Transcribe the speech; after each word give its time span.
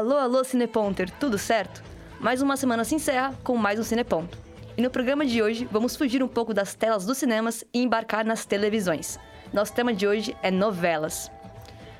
Alô, 0.00 0.16
alô, 0.16 0.42
Cineponter, 0.42 1.10
tudo 1.20 1.36
certo? 1.36 1.82
Mais 2.18 2.40
uma 2.40 2.56
semana 2.56 2.84
se 2.84 2.94
encerra 2.94 3.34
com 3.44 3.54
mais 3.54 3.78
um 3.78 3.82
Cineponto. 3.82 4.38
E 4.74 4.80
no 4.80 4.88
programa 4.88 5.26
de 5.26 5.42
hoje 5.42 5.68
vamos 5.70 5.94
fugir 5.94 6.22
um 6.22 6.26
pouco 6.26 6.54
das 6.54 6.74
telas 6.74 7.04
dos 7.04 7.18
cinemas 7.18 7.62
e 7.70 7.82
embarcar 7.82 8.24
nas 8.24 8.46
televisões. 8.46 9.18
Nosso 9.52 9.74
tema 9.74 9.92
de 9.92 10.06
hoje 10.06 10.34
é 10.42 10.50
novelas. 10.50 11.30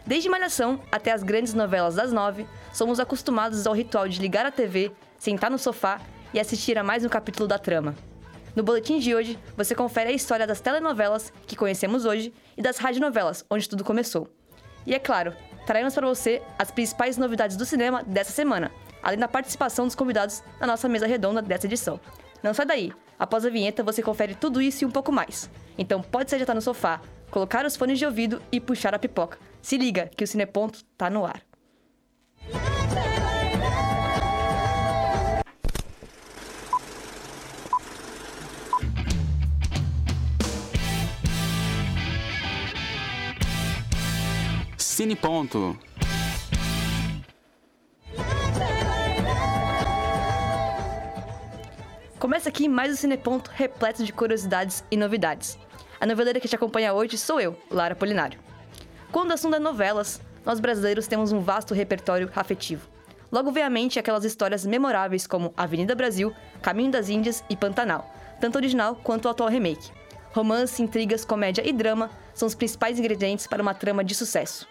Desde 0.07 0.31
Malhação 0.31 0.81
até 0.91 1.13
as 1.13 1.23
grandes 1.23 1.53
novelas 1.53 1.97
das 1.97 2.11
nove, 2.11 2.47
somos 2.73 2.99
acostumados 2.99 3.67
ao 3.67 3.75
ritual 3.75 4.09
de 4.09 4.19
ligar 4.19 4.47
a 4.47 4.51
TV, 4.51 4.91
sentar 5.19 5.51
no 5.51 5.59
sofá 5.59 6.01
e 6.33 6.41
assistir 6.41 6.79
a 6.79 6.83
mais 6.83 7.05
um 7.05 7.09
capítulo 7.11 7.47
da 7.47 7.59
trama. 7.59 7.95
No 8.57 8.63
boletim 8.63 8.99
de 8.99 9.15
hoje, 9.15 9.39
você 9.59 9.75
confere 9.75 10.09
a 10.09 10.15
história 10.15 10.47
das 10.47 10.63
telenovelas 10.63 11.31
que 11.47 11.55
conhecemos 11.55 12.07
hoje 12.07 12.33
e 12.57 12.63
das 12.63 12.79
radionovelas, 12.79 13.45
onde 13.51 13.69
tudo 13.69 13.85
começou. 13.85 14.27
E 14.87 14.95
é 14.95 14.99
claro, 14.99 15.35
traremos 15.71 15.95
para 15.95 16.09
você 16.09 16.43
as 16.59 16.73
principais 16.73 17.17
novidades 17.17 17.57
do 17.57 17.65
cinema 17.65 18.03
dessa 18.03 18.33
semana, 18.33 18.73
além 19.01 19.21
da 19.21 19.29
participação 19.29 19.87
dos 19.87 19.95
convidados 19.95 20.43
na 20.59 20.67
nossa 20.67 20.89
mesa 20.89 21.07
redonda 21.07 21.41
dessa 21.41 21.67
edição. 21.67 22.01
Não 22.43 22.53
sai 22.53 22.67
daí, 22.67 22.93
após 23.17 23.47
a 23.47 23.51
vinheta 23.51 23.85
você 23.85 24.03
confere 24.03 24.35
tudo 24.35 24.61
isso 24.61 24.83
e 24.83 24.85
um 24.85 24.91
pouco 24.91 25.13
mais. 25.13 25.49
Então 25.79 26.03
pode 26.03 26.29
se 26.29 26.35
ajeitar 26.35 26.57
no 26.57 26.61
sofá, 26.61 27.01
colocar 27.31 27.65
os 27.65 27.77
fones 27.77 28.01
de 28.01 28.05
ouvido 28.05 28.43
e 28.51 28.59
puxar 28.59 28.97
a 28.97 28.99
pipoca. 28.99 29.39
Se 29.63 29.79
liga 29.79 30.11
que 30.17 30.25
o 30.25 30.27
Cineponto 30.27 30.85
tá 30.99 31.09
no 31.09 31.25
ar. 31.25 31.41
Cine 45.01 45.17
Ponto. 45.17 45.79
Começa 52.19 52.51
aqui 52.51 52.69
mais 52.69 52.93
um 52.93 52.97
Cineponto 52.97 53.51
repleto 53.55 54.05
de 54.05 54.13
curiosidades 54.13 54.85
e 54.91 54.99
novidades. 54.99 55.59
A 55.99 56.05
noveleira 56.05 56.39
que 56.39 56.47
te 56.47 56.55
acompanha 56.55 56.93
hoje 56.93 57.17
sou 57.17 57.41
eu, 57.41 57.57
Lara 57.71 57.95
Polinário. 57.95 58.39
Quando 59.11 59.31
o 59.31 59.33
assunto 59.33 59.57
é 59.57 59.59
novelas, 59.59 60.21
nós 60.45 60.61
brasileiros 60.61 61.07
temos 61.07 61.33
um 61.33 61.41
vasto 61.41 61.73
repertório 61.73 62.31
afetivo. 62.37 62.87
Logo 63.33 63.51
vem 63.51 63.63
à 63.63 63.71
mente 63.71 63.99
aquelas 63.99 64.27
histórias 64.27 64.67
memoráveis 64.67 65.27
como 65.27 65.55
Avenida 65.57 65.95
Brasil, 65.95 66.31
Caminho 66.61 66.91
das 66.91 67.09
Índias 67.09 67.43
e 67.49 67.57
Pantanal, 67.57 68.15
tanto 68.39 68.57
original 68.57 68.97
quanto 68.97 69.25
o 69.25 69.29
atual 69.31 69.49
remake. 69.49 69.93
Romance, 70.33 70.83
intrigas, 70.83 71.25
comédia 71.25 71.67
e 71.67 71.73
drama 71.73 72.11
são 72.35 72.47
os 72.47 72.55
principais 72.55 72.99
ingredientes 72.99 73.47
para 73.47 73.63
uma 73.63 73.73
trama 73.73 74.05
de 74.05 74.15
sucesso. 74.15 74.69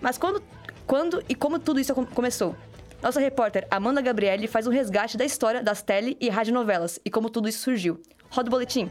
Mas 0.00 0.16
quando, 0.18 0.42
quando 0.86 1.22
e 1.28 1.34
como 1.34 1.58
tudo 1.58 1.80
isso 1.80 1.94
começou? 1.94 2.54
Nossa 3.02 3.20
repórter 3.20 3.66
Amanda 3.70 4.00
Gabriele 4.00 4.46
faz 4.46 4.66
um 4.66 4.70
resgate 4.70 5.16
da 5.16 5.24
história 5.24 5.62
das 5.62 5.82
tele 5.82 6.16
e 6.20 6.28
radionovelas 6.28 6.98
e 7.04 7.10
como 7.10 7.30
tudo 7.30 7.48
isso 7.48 7.60
surgiu. 7.60 8.00
Roda 8.30 8.48
o 8.48 8.50
boletim. 8.50 8.90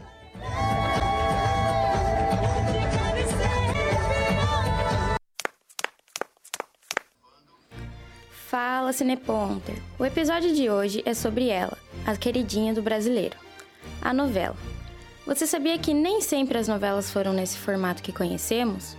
Fala 8.30 8.94
Cineponter! 8.94 9.76
O 9.98 10.06
episódio 10.06 10.54
de 10.54 10.70
hoje 10.70 11.02
é 11.04 11.12
sobre 11.12 11.50
ela, 11.50 11.76
a 12.06 12.16
queridinha 12.16 12.72
do 12.72 12.80
brasileiro, 12.80 13.36
a 14.00 14.14
novela. 14.14 14.56
Você 15.26 15.46
sabia 15.46 15.78
que 15.78 15.92
nem 15.92 16.22
sempre 16.22 16.56
as 16.56 16.66
novelas 16.66 17.12
foram 17.12 17.34
nesse 17.34 17.58
formato 17.58 18.02
que 18.02 18.10
conhecemos? 18.10 18.96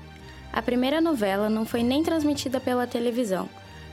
A 0.51 0.61
primeira 0.61 0.99
novela 0.99 1.49
não 1.49 1.65
foi 1.65 1.83
nem 1.83 2.03
transmitida 2.03 2.59
pela 2.59 2.87
televisão, 2.87 3.49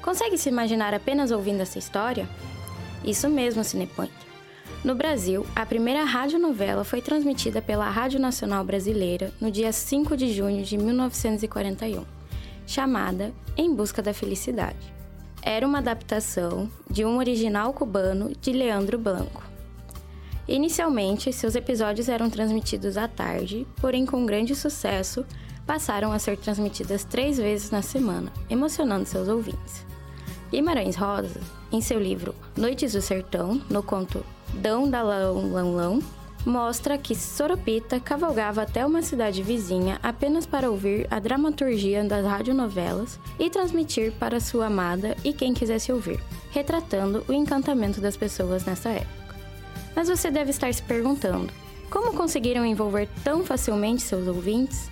Consegue 0.07 0.39
se 0.39 0.49
imaginar 0.49 0.95
apenas 0.95 1.33
ouvindo 1.33 1.63
essa 1.63 1.81
história? 1.81 2.29
Isso 3.05 3.29
mesmo, 3.29 3.65
Cinepoint. 3.65 4.13
No 4.85 4.95
Brasil, 4.95 5.45
a 5.53 5.67
primeira 5.67 6.05
radionovela 6.05 6.85
foi 6.85 7.03
transmitida 7.03 7.61
pela 7.61 7.91
Rádio 7.91 8.21
Nacional 8.21 8.65
Brasileira 8.65 9.33
no 9.41 9.51
dia 9.51 9.73
5 9.73 10.17
de 10.17 10.33
junho 10.33 10.63
de 10.63 10.79
1941, 10.79 12.05
chamada 12.69 13.35
Em 13.57 13.75
Busca 13.75 14.01
da 14.01 14.15
Felicidade. 14.15 14.95
Era 15.43 15.67
uma 15.67 15.79
adaptação 15.79 16.71
de 16.89 17.05
um 17.05 17.19
original 17.19 17.73
cubano 17.73 18.31
de 18.41 18.53
Leandro 18.53 18.99
Blanco. 18.99 19.43
Inicialmente, 20.47 21.33
seus 21.33 21.57
episódios 21.57 22.09
eram 22.09 22.31
transmitidos 22.31 22.97
à 22.97 23.09
tarde, 23.09 23.67
porém, 23.81 24.07
com 24.07 24.25
grande 24.25 24.55
sucesso, 24.55 25.27
passaram 25.67 26.13
a 26.13 26.19
ser 26.19 26.37
transmitidas 26.37 27.05
três 27.05 27.37
vezes 27.37 27.71
na 27.71 27.83
semana, 27.83 28.33
emocionando 28.49 29.07
seus 29.07 29.29
ouvintes. 29.29 29.85
Guimarães 30.51 30.95
Rosa, 30.95 31.41
em 31.73 31.81
seu 31.81 31.99
livro 31.99 32.35
Noites 32.57 32.93
do 32.93 33.03
Sertão, 33.03 33.61
no 33.69 33.83
conto 33.83 34.25
Dão 34.55 34.89
da 34.89 35.03
Lão 35.03 35.35
Lão 35.35 35.73
Lão, 35.73 35.99
mostra 36.47 36.97
que 36.97 37.17
Soropita 37.17 37.99
cavalgava 37.99 38.63
até 38.63 38.87
uma 38.87 39.03
cidade 39.03 39.43
vizinha 39.43 39.99
apenas 40.01 40.47
para 40.47 40.71
ouvir 40.71 41.09
a 41.11 41.19
dramaturgia 41.19 42.05
das 42.05 42.25
radionovelas 42.25 43.19
e 43.39 43.51
transmitir 43.51 44.13
para 44.13 44.39
sua 44.39 44.67
amada 44.67 45.17
e 45.25 45.33
quem 45.33 45.53
quisesse 45.53 45.91
ouvir, 45.91 46.21
retratando 46.53 47.25
o 47.29 47.33
encantamento 47.33 48.01
das 48.01 48.17
pessoas 48.17 48.65
nessa 48.65 48.91
época. 48.91 49.35
Mas 49.97 50.09
você 50.09 50.31
deve 50.31 50.51
estar 50.51 50.73
se 50.73 50.83
perguntando: 50.83 51.53
como 51.91 52.15
conseguiram 52.15 52.65
envolver 52.65 53.09
tão 53.25 53.45
facilmente 53.45 54.03
seus 54.03 54.29
ouvintes? 54.29 54.89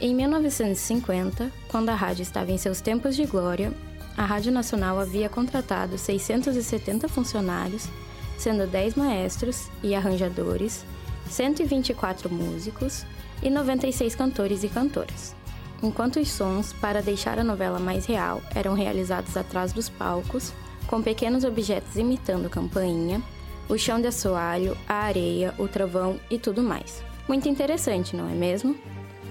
Em 0.00 0.14
1950, 0.14 1.50
quando 1.66 1.88
a 1.88 1.94
rádio 1.94 2.22
estava 2.22 2.52
em 2.52 2.58
seus 2.58 2.80
tempos 2.80 3.16
de 3.16 3.26
glória, 3.26 3.72
a 4.16 4.24
Rádio 4.24 4.52
Nacional 4.52 5.00
havia 5.00 5.28
contratado 5.28 5.98
670 5.98 7.08
funcionários, 7.08 7.88
sendo 8.36 8.64
10 8.64 8.94
maestros 8.94 9.68
e 9.82 9.96
arranjadores, 9.96 10.84
124 11.28 12.32
músicos 12.32 13.04
e 13.42 13.50
96 13.50 14.14
cantores 14.14 14.62
e 14.62 14.68
cantoras. 14.68 15.34
Enquanto 15.82 16.20
os 16.20 16.28
sons, 16.28 16.72
para 16.74 17.02
deixar 17.02 17.36
a 17.40 17.44
novela 17.44 17.80
mais 17.80 18.06
real, 18.06 18.40
eram 18.54 18.74
realizados 18.74 19.36
atrás 19.36 19.72
dos 19.72 19.88
palcos, 19.88 20.52
com 20.86 21.02
pequenos 21.02 21.42
objetos 21.42 21.96
imitando 21.96 22.48
campainha, 22.48 23.20
o 23.68 23.76
chão 23.76 24.00
de 24.00 24.06
assoalho, 24.06 24.76
a 24.88 24.94
areia, 24.94 25.52
o 25.58 25.66
trovão 25.66 26.20
e 26.30 26.38
tudo 26.38 26.62
mais. 26.62 27.02
Muito 27.26 27.48
interessante, 27.48 28.16
não 28.16 28.30
é 28.30 28.34
mesmo? 28.34 28.76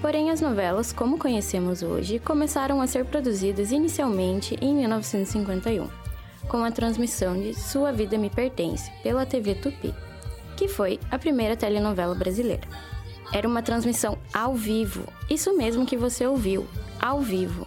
Porém, 0.00 0.30
as 0.30 0.40
novelas, 0.40 0.92
como 0.92 1.18
conhecemos 1.18 1.82
hoje, 1.82 2.20
começaram 2.20 2.80
a 2.80 2.86
ser 2.86 3.04
produzidas 3.04 3.72
inicialmente 3.72 4.56
em 4.60 4.72
1951, 4.74 5.88
com 6.48 6.62
a 6.62 6.70
transmissão 6.70 7.38
de 7.38 7.52
Sua 7.52 7.90
Vida 7.90 8.16
Me 8.16 8.30
Pertence 8.30 8.92
pela 9.02 9.26
TV 9.26 9.56
Tupi, 9.56 9.92
que 10.56 10.68
foi 10.68 11.00
a 11.10 11.18
primeira 11.18 11.56
telenovela 11.56 12.14
brasileira. 12.14 12.66
Era 13.32 13.48
uma 13.48 13.60
transmissão 13.60 14.16
ao 14.32 14.54
vivo, 14.54 15.02
isso 15.28 15.56
mesmo 15.56 15.84
que 15.84 15.96
você 15.96 16.24
ouviu, 16.24 16.66
ao 17.00 17.20
vivo. 17.20 17.66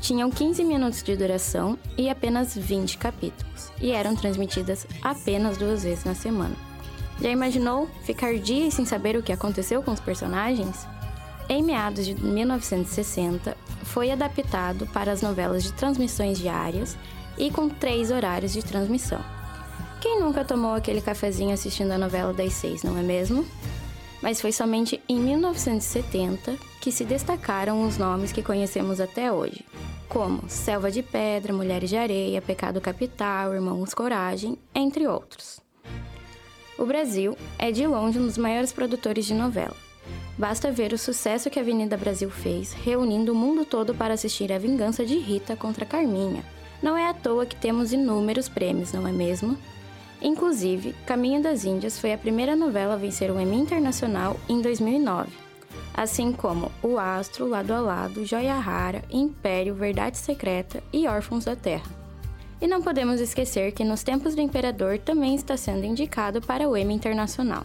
Tinham 0.00 0.30
15 0.30 0.62
minutos 0.62 1.02
de 1.02 1.16
duração 1.16 1.76
e 1.98 2.08
apenas 2.08 2.56
20 2.56 2.96
capítulos, 2.96 3.72
e 3.80 3.90
eram 3.90 4.14
transmitidas 4.14 4.86
apenas 5.02 5.56
duas 5.56 5.82
vezes 5.82 6.04
na 6.04 6.14
semana. 6.14 6.54
Já 7.20 7.28
imaginou 7.28 7.88
ficar 8.04 8.34
dias 8.38 8.74
sem 8.74 8.84
saber 8.84 9.16
o 9.16 9.22
que 9.22 9.32
aconteceu 9.32 9.82
com 9.82 9.90
os 9.90 10.00
personagens? 10.00 10.86
Em 11.48 11.62
meados 11.62 12.04
de 12.04 12.14
1960, 12.14 13.56
foi 13.84 14.10
adaptado 14.10 14.84
para 14.88 15.12
as 15.12 15.22
novelas 15.22 15.62
de 15.62 15.72
transmissões 15.72 16.38
diárias 16.38 16.98
e 17.38 17.52
com 17.52 17.68
três 17.68 18.10
horários 18.10 18.52
de 18.52 18.64
transmissão. 18.64 19.20
Quem 20.00 20.18
nunca 20.18 20.44
tomou 20.44 20.74
aquele 20.74 21.00
cafezinho 21.00 21.54
assistindo 21.54 21.92
a 21.92 21.98
novela 21.98 22.32
das 22.32 22.52
seis, 22.52 22.82
não 22.82 22.98
é 22.98 23.02
mesmo? 23.02 23.46
Mas 24.20 24.40
foi 24.40 24.50
somente 24.50 25.00
em 25.08 25.20
1970 25.20 26.56
que 26.80 26.90
se 26.90 27.04
destacaram 27.04 27.86
os 27.86 27.96
nomes 27.96 28.32
que 28.32 28.42
conhecemos 28.42 29.00
até 29.00 29.30
hoje, 29.30 29.64
como 30.08 30.48
Selva 30.48 30.90
de 30.90 31.02
Pedra, 31.02 31.52
Mulheres 31.52 31.90
de 31.90 31.96
Areia, 31.96 32.42
Pecado 32.42 32.80
Capital, 32.80 33.54
Irmãos 33.54 33.94
Coragem, 33.94 34.58
entre 34.74 35.06
outros. 35.06 35.60
O 36.76 36.84
Brasil 36.84 37.36
é 37.56 37.70
de 37.70 37.86
longe 37.86 38.18
um 38.18 38.26
dos 38.26 38.36
maiores 38.36 38.72
produtores 38.72 39.24
de 39.24 39.32
novela 39.32 39.85
Basta 40.38 40.70
ver 40.70 40.92
o 40.92 40.98
sucesso 40.98 41.48
que 41.48 41.58
a 41.58 41.62
Avenida 41.62 41.96
Brasil 41.96 42.30
fez, 42.30 42.74
reunindo 42.74 43.32
o 43.32 43.34
mundo 43.34 43.64
todo 43.64 43.94
para 43.94 44.12
assistir 44.12 44.52
a 44.52 44.58
vingança 44.58 45.04
de 45.04 45.16
Rita 45.16 45.56
contra 45.56 45.86
Carminha. 45.86 46.44
Não 46.82 46.94
é 46.94 47.08
à 47.08 47.14
toa 47.14 47.46
que 47.46 47.56
temos 47.56 47.92
inúmeros 47.92 48.48
prêmios, 48.48 48.92
não 48.92 49.08
é 49.08 49.12
mesmo? 49.12 49.56
Inclusive, 50.20 50.94
Caminho 51.06 51.42
das 51.42 51.64
Índias 51.64 51.98
foi 51.98 52.12
a 52.12 52.18
primeira 52.18 52.54
novela 52.54 52.94
a 52.94 52.98
vencer 52.98 53.30
o 53.30 53.40
Emmy 53.40 53.56
Internacional 53.56 54.38
em 54.46 54.60
2009, 54.60 55.30
assim 55.94 56.32
como 56.32 56.70
O 56.82 56.98
Astro, 56.98 57.48
Lado 57.48 57.72
a 57.72 57.80
Lado, 57.80 58.26
Joia 58.26 58.58
Rara, 58.58 59.02
Império, 59.10 59.74
Verdade 59.74 60.18
Secreta 60.18 60.82
e 60.92 61.06
Órfãos 61.06 61.46
da 61.46 61.56
Terra. 61.56 61.90
E 62.60 62.66
não 62.66 62.82
podemos 62.82 63.20
esquecer 63.20 63.72
que 63.72 63.84
Nos 63.84 64.02
Tempos 64.02 64.34
do 64.34 64.40
Imperador 64.42 64.98
também 64.98 65.34
está 65.34 65.56
sendo 65.56 65.84
indicado 65.84 66.42
para 66.42 66.68
o 66.68 66.76
Emmy 66.76 66.94
Internacional. 66.94 67.64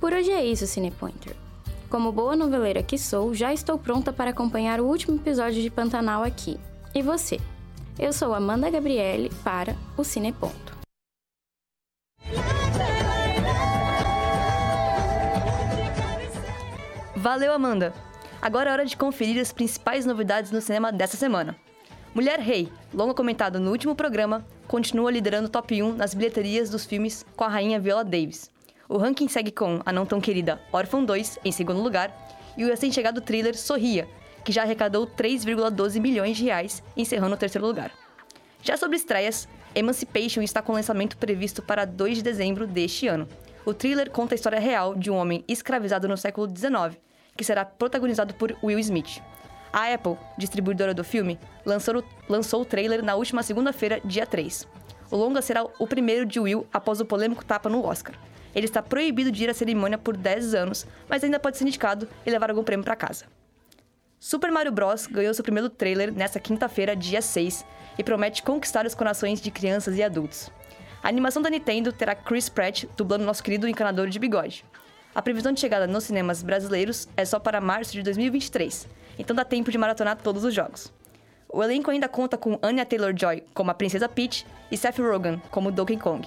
Por 0.00 0.12
hoje 0.12 0.30
é 0.30 0.44
isso, 0.44 0.66
Cinepointer. 0.66 1.47
Como 1.88 2.12
boa 2.12 2.36
noveleira 2.36 2.82
que 2.82 2.98
sou, 2.98 3.34
já 3.34 3.50
estou 3.50 3.78
pronta 3.78 4.12
para 4.12 4.30
acompanhar 4.30 4.78
o 4.78 4.84
último 4.84 5.16
episódio 5.16 5.62
de 5.62 5.70
Pantanal 5.70 6.22
aqui. 6.22 6.60
E 6.94 7.00
você? 7.00 7.40
Eu 7.98 8.12
sou 8.12 8.34
Amanda 8.34 8.68
Gabriele 8.68 9.30
para 9.42 9.74
o 9.96 10.04
Cineponto. 10.04 10.76
Valeu, 17.16 17.54
Amanda! 17.54 17.94
Agora 18.40 18.68
é 18.68 18.72
hora 18.74 18.84
de 18.84 18.96
conferir 18.96 19.40
as 19.40 19.50
principais 19.50 20.04
novidades 20.04 20.50
no 20.50 20.60
cinema 20.60 20.92
dessa 20.92 21.16
semana. 21.16 21.56
Mulher 22.14 22.38
Rei, 22.38 22.70
longa 22.92 23.14
comentado 23.14 23.58
no 23.58 23.70
último 23.70 23.94
programa, 23.94 24.44
continua 24.66 25.10
liderando 25.10 25.48
o 25.48 25.50
top 25.50 25.82
1 25.82 25.94
nas 25.94 26.12
bilheterias 26.12 26.68
dos 26.68 26.84
filmes 26.84 27.24
com 27.34 27.44
a 27.44 27.48
rainha 27.48 27.80
Viola 27.80 28.04
Davis. 28.04 28.50
O 28.88 28.96
ranking 28.96 29.28
segue 29.28 29.50
com 29.50 29.82
a 29.84 29.92
não 29.92 30.06
tão 30.06 30.18
querida 30.18 30.58
Orphan 30.72 31.04
2 31.04 31.40
em 31.44 31.52
segundo 31.52 31.82
lugar 31.82 32.10
e 32.56 32.64
o 32.64 32.68
recém-chegado 32.68 33.20
thriller 33.20 33.54
Sorria, 33.54 34.08
que 34.42 34.50
já 34.50 34.62
arrecadou 34.62 35.06
3,12 35.06 36.00
milhões 36.00 36.38
de 36.38 36.44
reais, 36.44 36.82
encerrando 36.96 37.34
o 37.34 37.38
terceiro 37.38 37.66
lugar. 37.66 37.92
Já 38.62 38.78
sobre 38.78 38.96
estreias, 38.96 39.46
Emancipation 39.74 40.40
está 40.40 40.62
com 40.62 40.72
lançamento 40.72 41.18
previsto 41.18 41.62
para 41.62 41.84
2 41.84 42.16
de 42.16 42.22
dezembro 42.22 42.66
deste 42.66 43.06
ano. 43.06 43.28
O 43.66 43.74
thriller 43.74 44.10
conta 44.10 44.34
a 44.34 44.36
história 44.36 44.58
real 44.58 44.94
de 44.94 45.10
um 45.10 45.16
homem 45.16 45.44
escravizado 45.46 46.08
no 46.08 46.16
século 46.16 46.48
XIX 46.48 46.98
que 47.36 47.44
será 47.44 47.64
protagonizado 47.64 48.34
por 48.34 48.56
Will 48.62 48.78
Smith. 48.80 49.22
A 49.70 49.92
Apple, 49.92 50.16
distribuidora 50.38 50.94
do 50.94 51.04
filme, 51.04 51.38
lançou 51.64 51.98
o, 51.98 52.04
lançou 52.26 52.62
o 52.62 52.64
trailer 52.64 53.04
na 53.04 53.14
última 53.14 53.42
segunda-feira, 53.42 54.00
dia 54.02 54.26
3. 54.26 54.66
O 55.10 55.16
longa 55.16 55.42
será 55.42 55.64
o 55.78 55.86
primeiro 55.86 56.24
de 56.24 56.40
Will 56.40 56.66
após 56.72 57.00
o 57.00 57.04
polêmico 57.04 57.44
tapa 57.44 57.68
no 57.68 57.84
Oscar. 57.84 58.14
Ele 58.58 58.66
está 58.66 58.82
proibido 58.82 59.30
de 59.30 59.44
ir 59.44 59.50
à 59.50 59.54
cerimônia 59.54 59.96
por 59.96 60.16
10 60.16 60.52
anos, 60.52 60.84
mas 61.08 61.22
ainda 61.22 61.38
pode 61.38 61.56
ser 61.56 61.64
indicado 61.64 62.08
e 62.26 62.30
levar 62.30 62.50
algum 62.50 62.64
prêmio 62.64 62.84
para 62.84 62.96
casa. 62.96 63.26
Super 64.18 64.50
Mario 64.50 64.72
Bros. 64.72 65.06
ganhou 65.06 65.32
seu 65.32 65.44
primeiro 65.44 65.70
trailer 65.70 66.12
nesta 66.12 66.40
quinta-feira, 66.40 66.96
dia 66.96 67.22
6, 67.22 67.64
e 67.96 68.02
promete 68.02 68.42
conquistar 68.42 68.84
os 68.84 68.96
corações 68.96 69.40
de 69.40 69.48
crianças 69.52 69.96
e 69.96 70.02
adultos. 70.02 70.50
A 71.00 71.08
animação 71.08 71.40
da 71.40 71.48
Nintendo 71.48 71.92
terá 71.92 72.16
Chris 72.16 72.48
Pratt 72.48 72.84
dublando 72.96 73.24
nosso 73.24 73.44
querido 73.44 73.68
encanador 73.68 74.08
de 74.08 74.18
bigode. 74.18 74.64
A 75.14 75.22
previsão 75.22 75.52
de 75.52 75.60
chegada 75.60 75.86
nos 75.86 76.02
cinemas 76.02 76.42
brasileiros 76.42 77.08
é 77.16 77.24
só 77.24 77.38
para 77.38 77.60
março 77.60 77.92
de 77.92 78.02
2023, 78.02 78.88
então 79.20 79.36
dá 79.36 79.44
tempo 79.44 79.70
de 79.70 79.78
maratonar 79.78 80.16
todos 80.16 80.42
os 80.42 80.52
jogos. 80.52 80.92
O 81.48 81.62
elenco 81.62 81.92
ainda 81.92 82.08
conta 82.08 82.36
com 82.36 82.58
Anya 82.60 82.84
Taylor-Joy 82.84 83.44
como 83.54 83.70
a 83.70 83.74
Princesa 83.74 84.08
Peach 84.08 84.44
e 84.68 84.76
Seth 84.76 84.98
Rogen 84.98 85.40
como 85.48 85.70
Donkey 85.70 85.96
Kong. 85.96 86.26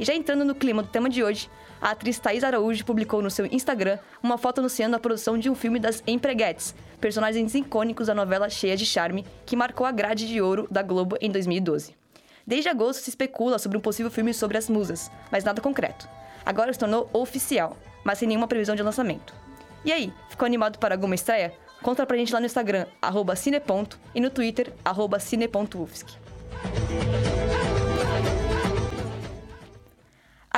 E 0.00 0.04
já 0.04 0.14
entrando 0.14 0.44
no 0.44 0.54
clima 0.54 0.82
do 0.82 0.88
tema 0.88 1.10
de 1.10 1.22
hoje, 1.22 1.50
a 1.80 1.90
atriz 1.90 2.18
Thais 2.18 2.42
Araújo 2.42 2.84
publicou 2.84 3.20
no 3.20 3.30
seu 3.30 3.44
Instagram 3.44 3.98
uma 4.22 4.38
foto 4.38 4.58
anunciando 4.58 4.96
a 4.96 4.98
produção 4.98 5.36
de 5.36 5.50
um 5.50 5.54
filme 5.54 5.78
das 5.78 6.02
Empreguetes, 6.06 6.74
personagens 6.98 7.54
icônicos 7.54 8.06
da 8.06 8.14
novela 8.14 8.48
Cheia 8.48 8.76
de 8.76 8.86
Charme, 8.86 9.26
que 9.44 9.54
marcou 9.54 9.86
a 9.86 9.92
grade 9.92 10.26
de 10.26 10.40
ouro 10.40 10.66
da 10.70 10.82
Globo 10.82 11.16
em 11.20 11.30
2012. 11.30 11.94
Desde 12.46 12.70
agosto 12.70 13.02
se 13.02 13.10
especula 13.10 13.58
sobre 13.58 13.76
um 13.76 13.80
possível 13.80 14.10
filme 14.10 14.32
sobre 14.32 14.56
as 14.56 14.70
musas, 14.70 15.10
mas 15.30 15.44
nada 15.44 15.60
concreto 15.60 16.08
agora 16.44 16.72
se 16.72 16.78
tornou 16.78 17.08
oficial, 17.12 17.76
mas 18.02 18.18
sem 18.18 18.26
nenhuma 18.26 18.48
previsão 18.48 18.74
de 18.74 18.82
lançamento. 18.82 19.34
E 19.84 19.92
aí, 19.92 20.12
ficou 20.28 20.46
animado 20.46 20.78
para 20.78 20.94
alguma 20.94 21.14
estreia? 21.14 21.52
Conta 21.82 22.04
pra 22.04 22.16
gente 22.16 22.32
lá 22.32 22.40
no 22.40 22.46
Instagram, 22.46 22.86
arroba 23.00 23.36
cineponto, 23.36 23.98
e 24.14 24.20
no 24.20 24.30
Twitter, 24.30 24.72
arroba 24.84 25.18
cine.ufsc. 25.18 26.18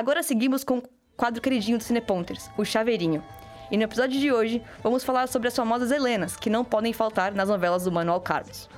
Agora 0.03 0.21
seguimos 0.25 0.65
com 0.65 0.79
o 0.79 0.83
quadro 1.17 1.41
queridinho 1.41 1.79
do 1.79 1.85
Cineponters, 1.85 2.51
o 2.59 2.65
Chaveirinho. 2.65 3.23
E 3.71 3.77
no 3.77 3.85
episódio 3.85 4.19
de 4.19 4.33
hoje, 4.33 4.61
vamos 4.83 5.05
falar 5.05 5.29
sobre 5.29 5.47
as 5.47 5.55
famosas 5.55 5.93
Helenas, 5.93 6.35
que 6.35 6.51
não 6.51 6.65
podem 6.65 6.93
faltar 6.93 7.33
nas 7.33 7.49
novelas 7.49 7.85
do 7.85 7.93
Manuel 7.93 8.19
Carlos. 8.19 8.69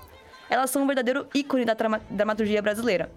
Elas 0.51 0.69
são 0.69 0.83
um 0.83 0.87
verdadeiro 0.87 1.27
ícone 1.35 1.65
da 1.65 1.75
dramaturgia 2.11 2.61
brasileira, 2.61 3.11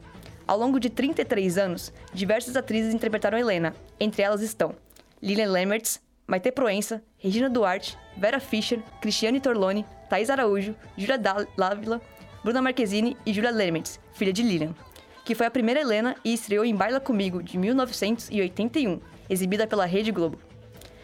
ao 0.47 0.57
longo 0.57 0.79
de 0.79 0.89
33 0.89 1.57
anos, 1.57 1.91
diversas 2.13 2.55
atrizes 2.55 2.93
interpretaram 2.93 3.37
Helena. 3.37 3.75
Entre 3.99 4.21
elas 4.21 4.41
estão 4.41 4.73
Lilian 5.21 5.51
Lemmertz, 5.51 5.99
Maite 6.25 6.49
Proença, 6.49 7.03
Regina 7.17 7.49
Duarte, 7.49 7.97
Vera 8.15 8.39
Fischer, 8.39 8.81
Cristiane 9.01 9.41
Torlone, 9.41 9.85
Thais 10.09 10.29
Araújo, 10.29 10.73
Júlia 10.95 11.19
Lávila, 11.57 12.01
Bruna 12.41 12.61
Marquezine 12.61 13.17
e 13.25 13.33
Júlia 13.33 13.51
Lemmertz, 13.51 13.99
filha 14.13 14.31
de 14.31 14.43
Lilian, 14.43 14.73
que 15.27 15.35
foi 15.35 15.45
a 15.45 15.51
primeira 15.51 15.81
Helena 15.81 16.15
e 16.23 16.33
estreou 16.33 16.63
em 16.63 16.73
Baila 16.73 17.01
Comigo, 17.01 17.43
de 17.43 17.57
1981, 17.57 19.01
exibida 19.29 19.67
pela 19.67 19.85
Rede 19.85 20.09
Globo. 20.09 20.39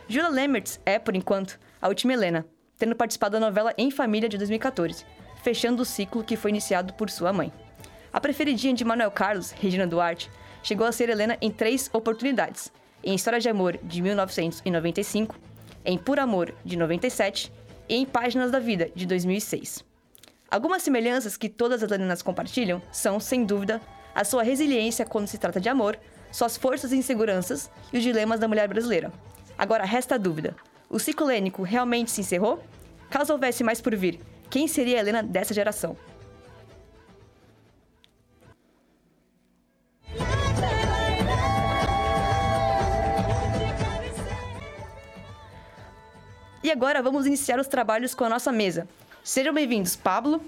Júlia 0.07 0.29
Lemmertz 0.29 0.79
é, 0.85 0.97
por 0.97 1.13
enquanto, 1.13 1.59
a 1.81 1.89
última 1.89 2.13
Helena, 2.13 2.45
tendo 2.77 2.95
participado 2.95 3.33
da 3.33 3.45
novela 3.45 3.73
Em 3.77 3.91
Família 3.91 4.29
de 4.29 4.37
2014, 4.37 5.05
fechando 5.43 5.81
o 5.81 5.85
ciclo 5.85 6.23
que 6.23 6.37
foi 6.37 6.51
iniciado 6.51 6.93
por 6.93 7.09
sua 7.09 7.33
mãe. 7.33 7.51
A 8.13 8.21
preferidinha 8.21 8.73
de 8.73 8.85
Manuel 8.85 9.11
Carlos, 9.11 9.51
Regina 9.51 9.85
Duarte, 9.85 10.31
chegou 10.63 10.87
a 10.87 10.93
ser 10.93 11.09
Helena 11.09 11.37
em 11.41 11.51
três 11.51 11.89
oportunidades: 11.91 12.71
em 13.03 13.13
História 13.15 13.41
de 13.41 13.49
Amor, 13.49 13.77
de 13.83 14.01
1995, 14.01 15.35
em 15.83 15.97
Por 15.97 16.17
Amor, 16.17 16.55
de 16.63 16.77
97 16.77 17.51
e 17.89 17.95
em 17.95 18.05
Páginas 18.05 18.51
da 18.51 18.59
Vida, 18.59 18.89
de 18.95 19.05
2006. 19.05 19.83
Algumas 20.49 20.81
semelhanças 20.81 21.35
que 21.35 21.49
todas 21.49 21.83
as 21.83 21.91
Helenas 21.91 22.21
compartilham 22.21 22.81
são, 22.89 23.19
sem 23.19 23.43
dúvida, 23.43 23.81
a 24.13 24.23
sua 24.23 24.43
resiliência 24.43 25.05
quando 25.05 25.27
se 25.27 25.37
trata 25.37 25.59
de 25.59 25.69
amor, 25.69 25.97
suas 26.31 26.57
forças 26.57 26.91
e 26.91 26.97
inseguranças 26.97 27.69
e 27.91 27.97
os 27.97 28.03
dilemas 28.03 28.39
da 28.39 28.47
mulher 28.47 28.67
brasileira. 28.67 29.11
Agora 29.57 29.85
resta 29.85 30.15
a 30.15 30.17
dúvida: 30.17 30.55
o 30.89 30.99
ciclo 30.99 31.29
helênico 31.29 31.63
realmente 31.63 32.11
se 32.11 32.21
encerrou? 32.21 32.63
Caso 33.09 33.33
houvesse 33.33 33.63
mais 33.63 33.79
por 33.79 33.95
vir, 33.95 34.19
quem 34.49 34.67
seria 34.67 34.97
a 34.97 34.99
Helena 34.99 35.21
dessa 35.21 35.53
geração? 35.53 35.95
E 46.63 46.71
agora 46.71 47.03
vamos 47.03 47.25
iniciar 47.25 47.59
os 47.59 47.67
trabalhos 47.67 48.15
com 48.15 48.23
a 48.23 48.29
nossa 48.29 48.51
mesa. 48.51 48.87
Sejam 49.21 49.53
bem-vindos, 49.53 49.95
Pablo. 49.97 50.41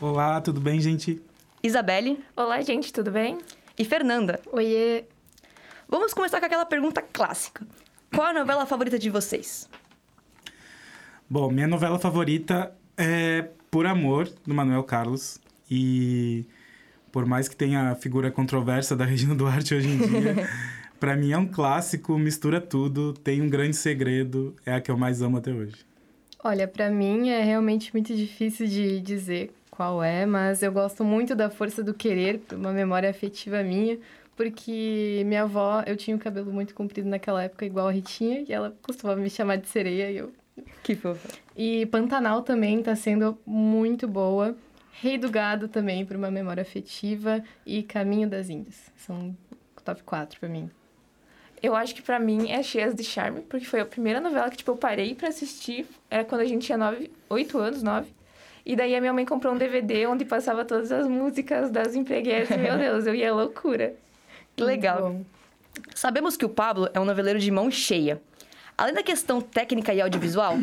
Olá, 0.00 0.40
tudo 0.40 0.60
bem, 0.60 0.80
gente? 0.80 1.22
Isabelle. 1.62 2.18
Olá, 2.36 2.60
gente, 2.60 2.92
tudo 2.92 3.12
bem? 3.12 3.38
E 3.78 3.84
Fernanda. 3.84 4.40
Oiê. 4.50 5.04
Vamos 5.88 6.12
começar 6.12 6.40
com 6.40 6.46
aquela 6.46 6.66
pergunta 6.66 7.00
clássica. 7.00 7.64
Qual 8.12 8.26
a 8.26 8.32
novela 8.32 8.66
favorita 8.66 8.98
de 8.98 9.08
vocês? 9.08 9.68
Bom, 11.30 11.52
minha 11.52 11.68
novela 11.68 12.00
favorita 12.00 12.74
é 12.96 13.48
Por 13.70 13.86
Amor, 13.86 14.28
do 14.44 14.52
Manuel 14.52 14.82
Carlos. 14.82 15.38
E 15.70 16.44
por 17.12 17.26
mais 17.26 17.48
que 17.48 17.54
tenha 17.54 17.92
a 17.92 17.94
figura 17.94 18.28
controversa 18.28 18.96
da 18.96 19.04
Regina 19.06 19.32
Duarte 19.32 19.72
hoje 19.72 19.86
em 19.86 19.98
dia, 19.98 20.48
para 20.98 21.14
mim 21.14 21.30
é 21.30 21.38
um 21.38 21.46
clássico, 21.46 22.18
mistura 22.18 22.60
tudo, 22.60 23.12
tem 23.12 23.40
um 23.40 23.48
grande 23.48 23.76
segredo, 23.76 24.56
é 24.66 24.74
a 24.74 24.80
que 24.80 24.90
eu 24.90 24.98
mais 24.98 25.22
amo 25.22 25.36
até 25.36 25.52
hoje. 25.52 25.86
Olha, 26.42 26.66
para 26.66 26.90
mim 26.90 27.28
é 27.28 27.44
realmente 27.44 27.92
muito 27.92 28.12
difícil 28.16 28.66
de 28.66 29.00
dizer 29.00 29.54
qual 29.72 30.04
é, 30.04 30.26
mas 30.26 30.62
eu 30.62 30.70
gosto 30.70 31.02
muito 31.02 31.34
da 31.34 31.48
Força 31.48 31.82
do 31.82 31.94
Querer, 31.94 32.42
uma 32.52 32.72
memória 32.72 33.08
afetiva 33.08 33.62
minha, 33.62 33.98
porque 34.36 35.22
minha 35.24 35.44
avó, 35.44 35.82
eu 35.86 35.96
tinha 35.96 36.14
o 36.14 36.20
cabelo 36.20 36.52
muito 36.52 36.74
comprido 36.74 37.08
naquela 37.08 37.42
época, 37.42 37.64
igual 37.64 37.88
a 37.88 37.90
Ritinha, 37.90 38.44
e 38.46 38.52
ela 38.52 38.76
costumava 38.82 39.18
me 39.18 39.30
chamar 39.30 39.56
de 39.56 39.66
sereia, 39.68 40.10
e 40.10 40.18
eu... 40.18 40.32
Que 40.84 40.94
fofa. 40.94 41.26
E 41.56 41.86
Pantanal 41.86 42.42
também 42.42 42.82
tá 42.82 42.94
sendo 42.94 43.38
muito 43.46 44.06
boa. 44.06 44.54
Rei 44.92 45.16
do 45.16 45.30
Gado 45.30 45.68
também, 45.68 46.04
para 46.04 46.18
uma 46.18 46.30
memória 46.30 46.60
afetiva. 46.60 47.42
E 47.64 47.82
Caminho 47.82 48.28
das 48.28 48.50
Índias. 48.50 48.90
São 48.96 49.34
top 49.82 50.02
4 50.02 50.38
para 50.38 50.48
mim. 50.50 50.70
Eu 51.62 51.74
acho 51.74 51.94
que 51.94 52.02
para 52.02 52.18
mim 52.18 52.50
é 52.50 52.62
Cheias 52.62 52.94
de 52.94 53.04
Charme, 53.04 53.40
porque 53.42 53.64
foi 53.64 53.80
a 53.80 53.86
primeira 53.86 54.20
novela 54.20 54.50
que, 54.50 54.58
tipo, 54.58 54.72
eu 54.72 54.76
parei 54.76 55.14
para 55.14 55.28
assistir. 55.28 55.86
Era 56.10 56.24
quando 56.24 56.42
a 56.42 56.44
gente 56.44 56.66
tinha 56.66 56.76
nove, 56.76 57.10
oito 57.30 57.56
anos, 57.58 57.82
nove. 57.82 58.12
E 58.64 58.76
daí 58.76 58.94
a 58.94 59.00
minha 59.00 59.12
mãe 59.12 59.24
comprou 59.24 59.54
um 59.54 59.58
DVD 59.58 60.06
onde 60.06 60.24
passava 60.24 60.64
todas 60.64 60.92
as 60.92 61.06
músicas 61.06 61.70
das 61.70 61.94
empregueiras. 61.94 62.48
Meu 62.50 62.78
Deus, 62.78 63.06
eu 63.06 63.14
ia 63.14 63.34
loucura. 63.34 63.94
Que 64.54 64.62
legal. 64.62 65.20
Sabemos 65.94 66.36
que 66.36 66.44
o 66.44 66.48
Pablo 66.48 66.88
é 66.94 67.00
um 67.00 67.04
noveleiro 67.04 67.38
de 67.38 67.50
mão 67.50 67.70
cheia. 67.70 68.20
Além 68.76 68.94
da 68.94 69.02
questão 69.02 69.40
técnica 69.40 69.92
e 69.92 70.00
audiovisual, 70.00 70.58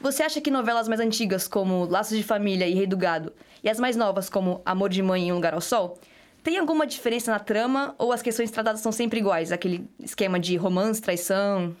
você 0.00 0.22
acha 0.22 0.40
que 0.40 0.50
novelas 0.50 0.88
mais 0.88 1.00
antigas, 1.00 1.46
como 1.46 1.84
Laços 1.84 2.16
de 2.16 2.24
Família 2.24 2.66
e 2.66 2.74
Rei 2.74 2.86
do 2.86 2.96
Gado, 2.96 3.32
e 3.62 3.68
as 3.68 3.78
mais 3.78 3.96
novas, 3.96 4.28
como 4.28 4.60
Amor 4.64 4.88
de 4.88 5.02
Mãe 5.02 5.28
e 5.28 5.32
Um 5.32 5.36
Lugar 5.36 5.54
ao 5.54 5.60
Sol, 5.60 5.98
tem 6.42 6.58
alguma 6.58 6.86
diferença 6.86 7.30
na 7.30 7.38
trama 7.38 7.94
ou 7.98 8.12
as 8.12 8.20
questões 8.20 8.50
tratadas 8.50 8.80
são 8.80 8.90
sempre 8.90 9.20
iguais? 9.20 9.52
Aquele 9.52 9.88
esquema 10.00 10.40
de 10.40 10.56
romance, 10.56 11.00
traição? 11.00 11.74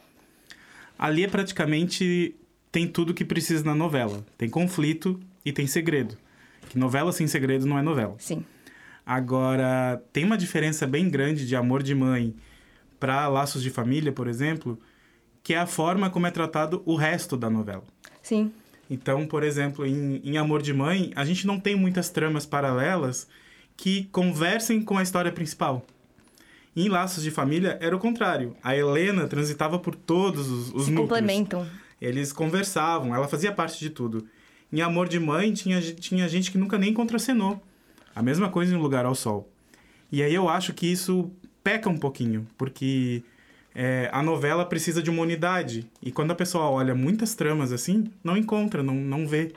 Ali 0.96 1.24
é 1.24 1.28
praticamente 1.28 2.36
tem 2.72 2.88
tudo 2.88 3.12
que 3.14 3.24
precisa 3.24 3.62
na 3.62 3.74
novela. 3.74 4.24
Tem 4.38 4.48
conflito 4.48 5.20
e 5.44 5.52
tem 5.52 5.66
segredo. 5.66 6.16
Que 6.70 6.78
novela 6.78 7.12
sem 7.12 7.26
segredo 7.26 7.66
não 7.66 7.78
é 7.78 7.82
novela. 7.82 8.16
Sim. 8.18 8.42
Agora, 9.04 10.02
tem 10.12 10.24
uma 10.24 10.38
diferença 10.38 10.86
bem 10.86 11.10
grande 11.10 11.46
de 11.46 11.54
Amor 11.54 11.82
de 11.82 11.94
Mãe 11.94 12.34
para 12.98 13.28
Laços 13.28 13.62
de 13.62 13.68
Família, 13.68 14.12
por 14.12 14.26
exemplo, 14.26 14.78
que 15.42 15.52
é 15.52 15.58
a 15.58 15.66
forma 15.66 16.08
como 16.08 16.26
é 16.26 16.30
tratado 16.30 16.82
o 16.86 16.94
resto 16.94 17.36
da 17.36 17.50
novela. 17.50 17.84
Sim. 18.22 18.50
Então, 18.88 19.26
por 19.26 19.42
exemplo, 19.42 19.84
em, 19.84 20.20
em 20.24 20.38
Amor 20.38 20.62
de 20.62 20.72
Mãe, 20.72 21.12
a 21.14 21.24
gente 21.24 21.46
não 21.46 21.58
tem 21.58 21.74
muitas 21.76 22.08
tramas 22.10 22.46
paralelas 22.46 23.28
que 23.76 24.04
conversem 24.12 24.82
com 24.82 24.96
a 24.96 25.02
história 25.02 25.32
principal. 25.32 25.84
Em 26.74 26.88
Laços 26.88 27.22
de 27.22 27.30
Família 27.30 27.76
era 27.82 27.94
o 27.94 27.98
contrário. 27.98 28.56
A 28.62 28.74
Helena 28.76 29.26
transitava 29.26 29.78
por 29.78 29.94
todos 29.94 30.48
os, 30.48 30.72
os 30.72 30.84
Se 30.84 30.90
núcleos. 30.90 31.10
complementam. 31.10 31.66
Eles 32.02 32.32
conversavam, 32.32 33.14
ela 33.14 33.28
fazia 33.28 33.52
parte 33.52 33.78
de 33.78 33.88
tudo. 33.88 34.26
Em 34.72 34.80
Amor 34.80 35.08
de 35.08 35.20
Mãe 35.20 35.52
tinha, 35.52 35.80
tinha 35.80 36.28
gente 36.28 36.50
que 36.50 36.58
nunca 36.58 36.76
nem 36.76 36.92
contracenou. 36.92 37.62
A 38.12 38.20
mesma 38.20 38.50
coisa 38.50 38.74
em 38.74 38.76
Lugar 38.76 39.06
ao 39.06 39.14
Sol. 39.14 39.48
E 40.10 40.20
aí 40.20 40.34
eu 40.34 40.48
acho 40.48 40.74
que 40.74 40.84
isso 40.84 41.30
peca 41.62 41.88
um 41.88 41.96
pouquinho, 41.96 42.44
porque 42.58 43.22
é, 43.72 44.10
a 44.12 44.20
novela 44.20 44.64
precisa 44.64 45.00
de 45.00 45.10
uma 45.10 45.22
unidade. 45.22 45.88
E 46.02 46.10
quando 46.10 46.32
a 46.32 46.34
pessoa 46.34 46.68
olha 46.68 46.92
muitas 46.92 47.36
tramas 47.36 47.70
assim, 47.70 48.10
não 48.24 48.36
encontra, 48.36 48.82
não, 48.82 48.94
não 48.94 49.24
vê. 49.24 49.52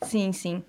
Sim, 0.00 0.32
sim. 0.32 0.62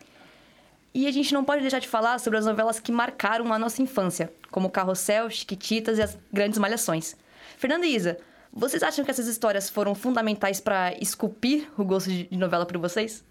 E 0.94 1.08
a 1.08 1.12
gente 1.12 1.34
não 1.34 1.46
pode 1.46 1.62
deixar 1.62 1.80
de 1.80 1.88
falar 1.88 2.20
sobre 2.20 2.38
as 2.38 2.46
novelas 2.46 2.82
que 2.82 2.92
marcaram 2.92 3.54
a 3.54 3.58
nossa 3.58 3.82
infância, 3.82 4.30
como 4.52 4.70
Carrossel, 4.70 5.30
Chiquititas 5.30 5.98
e 5.98 6.02
as 6.02 6.18
Grandes 6.34 6.60
Malhações. 6.60 7.16
Fernanda 7.58 7.86
e 7.86 7.96
Isa, 7.96 8.18
vocês 8.56 8.82
acham 8.82 9.04
que 9.04 9.12
essas 9.12 9.28
histórias 9.28 9.70
foram 9.70 9.94
fundamentais 9.94 10.60
para 10.62 10.94
esculpir 11.02 11.68
o 11.78 11.84
gosto 11.84 12.10
de 12.10 12.28
novela 12.38 12.66
para 12.66 12.80
vocês? 12.80 13.24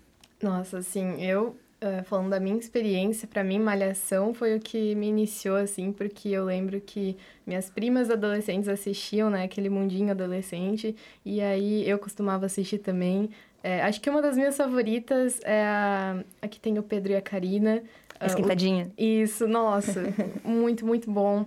Nossa, 0.42 0.78
assim, 0.78 1.22
eu, 1.24 1.56
eh, 1.80 2.02
falando 2.02 2.30
da 2.30 2.38
minha 2.38 2.56
experiência, 2.58 3.26
pra 3.26 3.42
mim, 3.42 3.58
Malhação 3.58 4.34
foi 4.34 4.56
o 4.56 4.60
que 4.60 4.94
me 4.94 5.08
iniciou, 5.08 5.56
assim, 5.56 5.90
porque 5.92 6.28
eu 6.28 6.44
lembro 6.44 6.80
que 6.80 7.16
minhas 7.46 7.70
primas 7.70 8.10
adolescentes 8.10 8.68
assistiam, 8.68 9.30
né, 9.30 9.44
aquele 9.44 9.70
mundinho 9.70 10.10
adolescente, 10.10 10.94
e 11.24 11.40
aí 11.40 11.88
eu 11.88 11.98
costumava 11.98 12.44
assistir 12.46 12.78
também. 12.78 13.30
Eh, 13.62 13.80
acho 13.82 14.00
que 14.02 14.10
uma 14.10 14.20
das 14.20 14.36
minhas 14.36 14.56
favoritas 14.56 15.40
é 15.42 15.62
a, 15.64 16.22
a 16.42 16.48
que 16.48 16.60
tem 16.60 16.78
o 16.78 16.82
Pedro 16.82 17.12
e 17.12 17.16
a 17.16 17.22
Karina. 17.22 17.82
Ah, 18.20 18.24
o- 18.24 18.26
Esquentadinha? 18.26 18.90
Isso, 18.98 19.48
nossa, 19.48 20.02
muito, 20.44 20.84
muito 20.84 21.10
bom. 21.10 21.46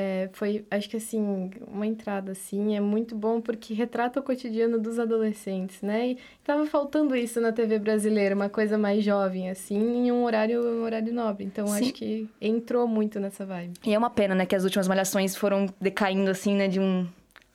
É, 0.00 0.28
foi, 0.32 0.64
acho 0.70 0.88
que 0.88 0.96
assim, 0.96 1.50
uma 1.66 1.84
entrada 1.84 2.30
assim, 2.30 2.76
é 2.76 2.80
muito 2.80 3.16
bom 3.16 3.40
porque 3.40 3.74
retrata 3.74 4.20
o 4.20 4.22
cotidiano 4.22 4.78
dos 4.78 4.96
adolescentes, 4.96 5.82
né? 5.82 6.10
E 6.10 6.18
tava 6.44 6.66
faltando 6.66 7.16
isso 7.16 7.40
na 7.40 7.50
TV 7.50 7.80
brasileira, 7.80 8.32
uma 8.32 8.48
coisa 8.48 8.78
mais 8.78 9.02
jovem, 9.02 9.50
assim, 9.50 9.76
em 9.76 10.12
um 10.12 10.22
horário, 10.22 10.62
um 10.62 10.84
horário 10.84 11.12
nobre. 11.12 11.44
Então, 11.44 11.66
Sim. 11.66 11.80
acho 11.80 11.92
que 11.92 12.28
entrou 12.40 12.86
muito 12.86 13.18
nessa 13.18 13.44
vibe. 13.44 13.72
E 13.84 13.92
é 13.92 13.98
uma 13.98 14.08
pena, 14.08 14.36
né, 14.36 14.46
que 14.46 14.54
as 14.54 14.62
últimas 14.62 14.86
Malhações 14.86 15.34
foram 15.34 15.66
decaindo, 15.80 16.30
assim, 16.30 16.54
né, 16.54 16.68
de 16.68 16.78
um... 16.78 17.04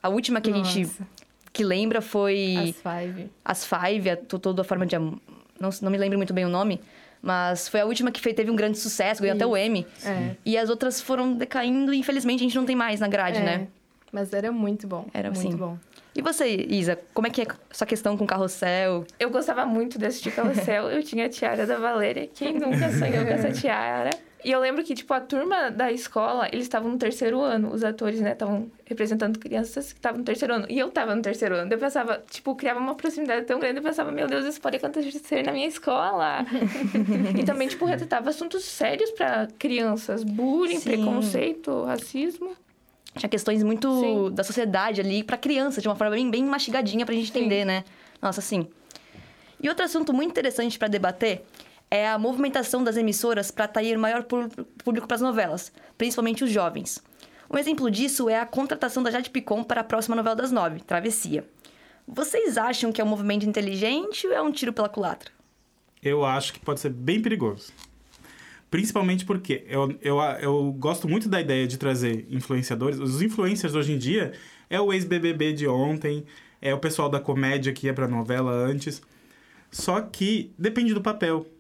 A 0.01 0.09
última 0.09 0.41
que 0.41 0.51
a 0.51 0.53
gente 0.53 0.81
Nossa, 0.81 1.07
que 1.53 1.63
lembra 1.63 2.01
foi... 2.01 2.55
As 2.57 2.75
Five. 2.81 3.29
As 3.45 3.65
Five, 3.65 4.09
a, 4.09 4.17
to- 4.17 4.37
toda 4.39 4.63
a 4.63 4.65
forma 4.65 4.85
de. 4.85 4.97
Não, 4.97 5.69
não 5.81 5.89
me 5.89 5.97
lembro 5.97 6.17
muito 6.17 6.33
bem 6.33 6.43
o 6.43 6.49
nome, 6.49 6.81
mas 7.23 7.69
foi 7.69 7.79
a 7.79 7.85
última 7.85 8.11
que 8.11 8.33
teve 8.33 8.51
um 8.51 8.55
grande 8.55 8.77
sucesso, 8.77 9.21
ganhou 9.21 9.35
até 9.35 9.45
o 9.45 9.55
Emmy. 9.55 9.87
É, 10.03 10.31
E 10.45 10.57
as 10.57 10.69
outras 10.69 10.99
foram 10.99 11.33
decaindo 11.33 11.93
e 11.93 11.97
infelizmente 11.97 12.41
a 12.41 12.43
gente 12.43 12.55
não 12.57 12.65
tem 12.65 12.75
mais 12.75 12.99
na 12.99 13.07
grade, 13.07 13.37
é, 13.37 13.43
né? 13.43 13.67
Mas 14.11 14.33
era 14.33 14.51
muito 14.51 14.85
bom. 14.85 15.07
Era, 15.13 15.31
muito 15.31 15.41
sim. 15.41 15.55
bom. 15.55 15.77
E 16.13 16.21
você, 16.21 16.45
Isa, 16.69 16.99
como 17.13 17.25
é 17.25 17.29
que 17.29 17.41
é 17.41 17.47
sua 17.71 17.87
questão 17.87 18.17
com 18.17 18.27
carrossel? 18.27 19.05
Eu 19.17 19.29
gostava 19.29 19.65
muito 19.65 19.97
de 19.97 20.05
assistir 20.05 20.31
Carrossel. 20.31 20.89
eu 20.91 21.01
tinha 21.01 21.25
a 21.25 21.29
tiara 21.29 21.65
da 21.65 21.77
Valéria. 21.77 22.27
Quem 22.27 22.53
nunca 22.59 22.91
sonhou 22.91 23.25
com 23.25 23.31
essa 23.31 23.51
tiara? 23.51 24.11
E 24.43 24.51
eu 24.51 24.59
lembro 24.59 24.83
que, 24.83 24.93
tipo, 24.93 25.13
a 25.13 25.21
turma 25.21 25.71
da 25.71 25.91
escola, 25.91 26.49
eles 26.51 26.65
estavam 26.65 26.91
no 26.91 26.97
terceiro 26.97 27.39
ano. 27.41 27.73
Os 27.73 27.83
atores, 27.83 28.19
né, 28.19 28.33
estavam 28.33 28.69
representando 28.85 29.39
crianças 29.39 29.93
que 29.93 29.99
estavam 29.99 30.19
no 30.19 30.25
terceiro 30.25 30.53
ano. 30.53 30.65
E 30.69 30.77
eu 30.77 30.91
tava 30.91 31.15
no 31.15 31.21
terceiro 31.21 31.55
ano. 31.55 31.71
Eu 31.71 31.77
pensava, 31.77 32.21
tipo, 32.29 32.53
criava 32.55 32.79
uma 32.79 32.93
proximidade 32.95 33.45
tão 33.45 33.57
grande. 33.57 33.77
Eu 33.77 33.83
pensava, 33.83 34.11
meu 34.11 34.27
Deus, 34.27 34.45
isso 34.45 34.59
pode 34.59 34.75
acontecer 34.75 35.43
na 35.43 35.53
minha 35.53 35.67
escola. 35.67 36.45
e 37.39 37.43
também, 37.45 37.69
tipo, 37.69 37.85
retratava 37.85 38.29
assuntos 38.29 38.65
sérios 38.65 39.11
pra 39.11 39.47
crianças. 39.57 40.23
Bullying, 40.25 40.79
Sim. 40.79 40.89
preconceito, 40.89 41.83
racismo. 41.83 42.51
Tinha 43.15 43.29
questões 43.29 43.63
muito 43.63 43.99
Sim. 43.99 44.35
da 44.35 44.43
sociedade 44.43 44.99
ali 44.99 45.23
pra 45.23 45.37
criança, 45.37 45.79
de 45.79 45.87
uma 45.87 45.95
forma 45.95 46.15
bem, 46.15 46.29
bem 46.29 46.43
mastigadinha 46.43 47.05
pra 47.05 47.15
gente 47.15 47.29
entender, 47.29 47.63
né? 47.63 47.85
Nossa, 48.21 48.41
sim. 48.41 48.67
E 49.61 49.69
outro 49.69 49.85
assunto 49.85 50.11
muito 50.11 50.31
interessante 50.31 50.77
pra 50.77 50.89
debater 50.89 51.45
é 51.93 52.09
a 52.09 52.17
movimentação 52.17 52.83
das 52.83 52.97
emissoras 52.97 53.51
para 53.51 53.65
atrair 53.65 53.99
maior 53.99 54.23
público 54.23 55.07
para 55.07 55.13
as 55.13 55.21
novelas, 55.21 55.71
principalmente 55.95 56.43
os 56.43 56.49
jovens. 56.49 56.97
Um 57.47 57.55
exemplo 57.55 57.91
disso 57.91 58.27
é 58.27 58.39
a 58.39 58.47
contratação 58.47 59.03
da 59.03 59.11
Jade 59.11 59.29
Picon 59.29 59.63
para 59.63 59.81
a 59.81 59.83
próxima 59.83 60.15
novela 60.15 60.35
das 60.35 60.51
nove, 60.51 60.79
Travessia. 60.79 61.47
Vocês 62.07 62.57
acham 62.57 62.91
que 62.91 62.99
é 62.99 63.03
um 63.03 63.07
movimento 63.07 63.45
inteligente 63.45 64.25
ou 64.25 64.33
é 64.33 64.41
um 64.41 64.51
tiro 64.51 64.73
pela 64.73 64.89
culatra? 64.89 65.29
Eu 66.01 66.25
acho 66.25 66.53
que 66.53 66.59
pode 66.59 66.79
ser 66.79 66.89
bem 66.89 67.21
perigoso. 67.21 67.71
Principalmente 68.71 69.23
porque 69.23 69.63
eu, 69.67 69.95
eu, 70.01 70.19
eu 70.41 70.71
gosto 70.73 71.07
muito 71.07 71.29
da 71.29 71.39
ideia 71.39 71.67
de 71.67 71.77
trazer 71.77 72.25
influenciadores. 72.27 72.97
Os 72.97 73.21
influencers 73.21 73.75
hoje 73.75 73.93
em 73.93 73.99
dia 73.99 74.33
é 74.67 74.81
o 74.81 74.91
ex-BBB 74.91 75.53
de 75.53 75.67
ontem, 75.67 76.25
é 76.59 76.73
o 76.73 76.79
pessoal 76.79 77.07
da 77.07 77.19
comédia 77.19 77.71
que 77.71 77.85
ia 77.85 77.93
pra 77.93 78.07
novela 78.07 78.51
antes. 78.51 78.99
Só 79.69 80.01
que 80.01 80.51
depende 80.57 80.95
do 80.95 81.01
papel. 81.01 81.52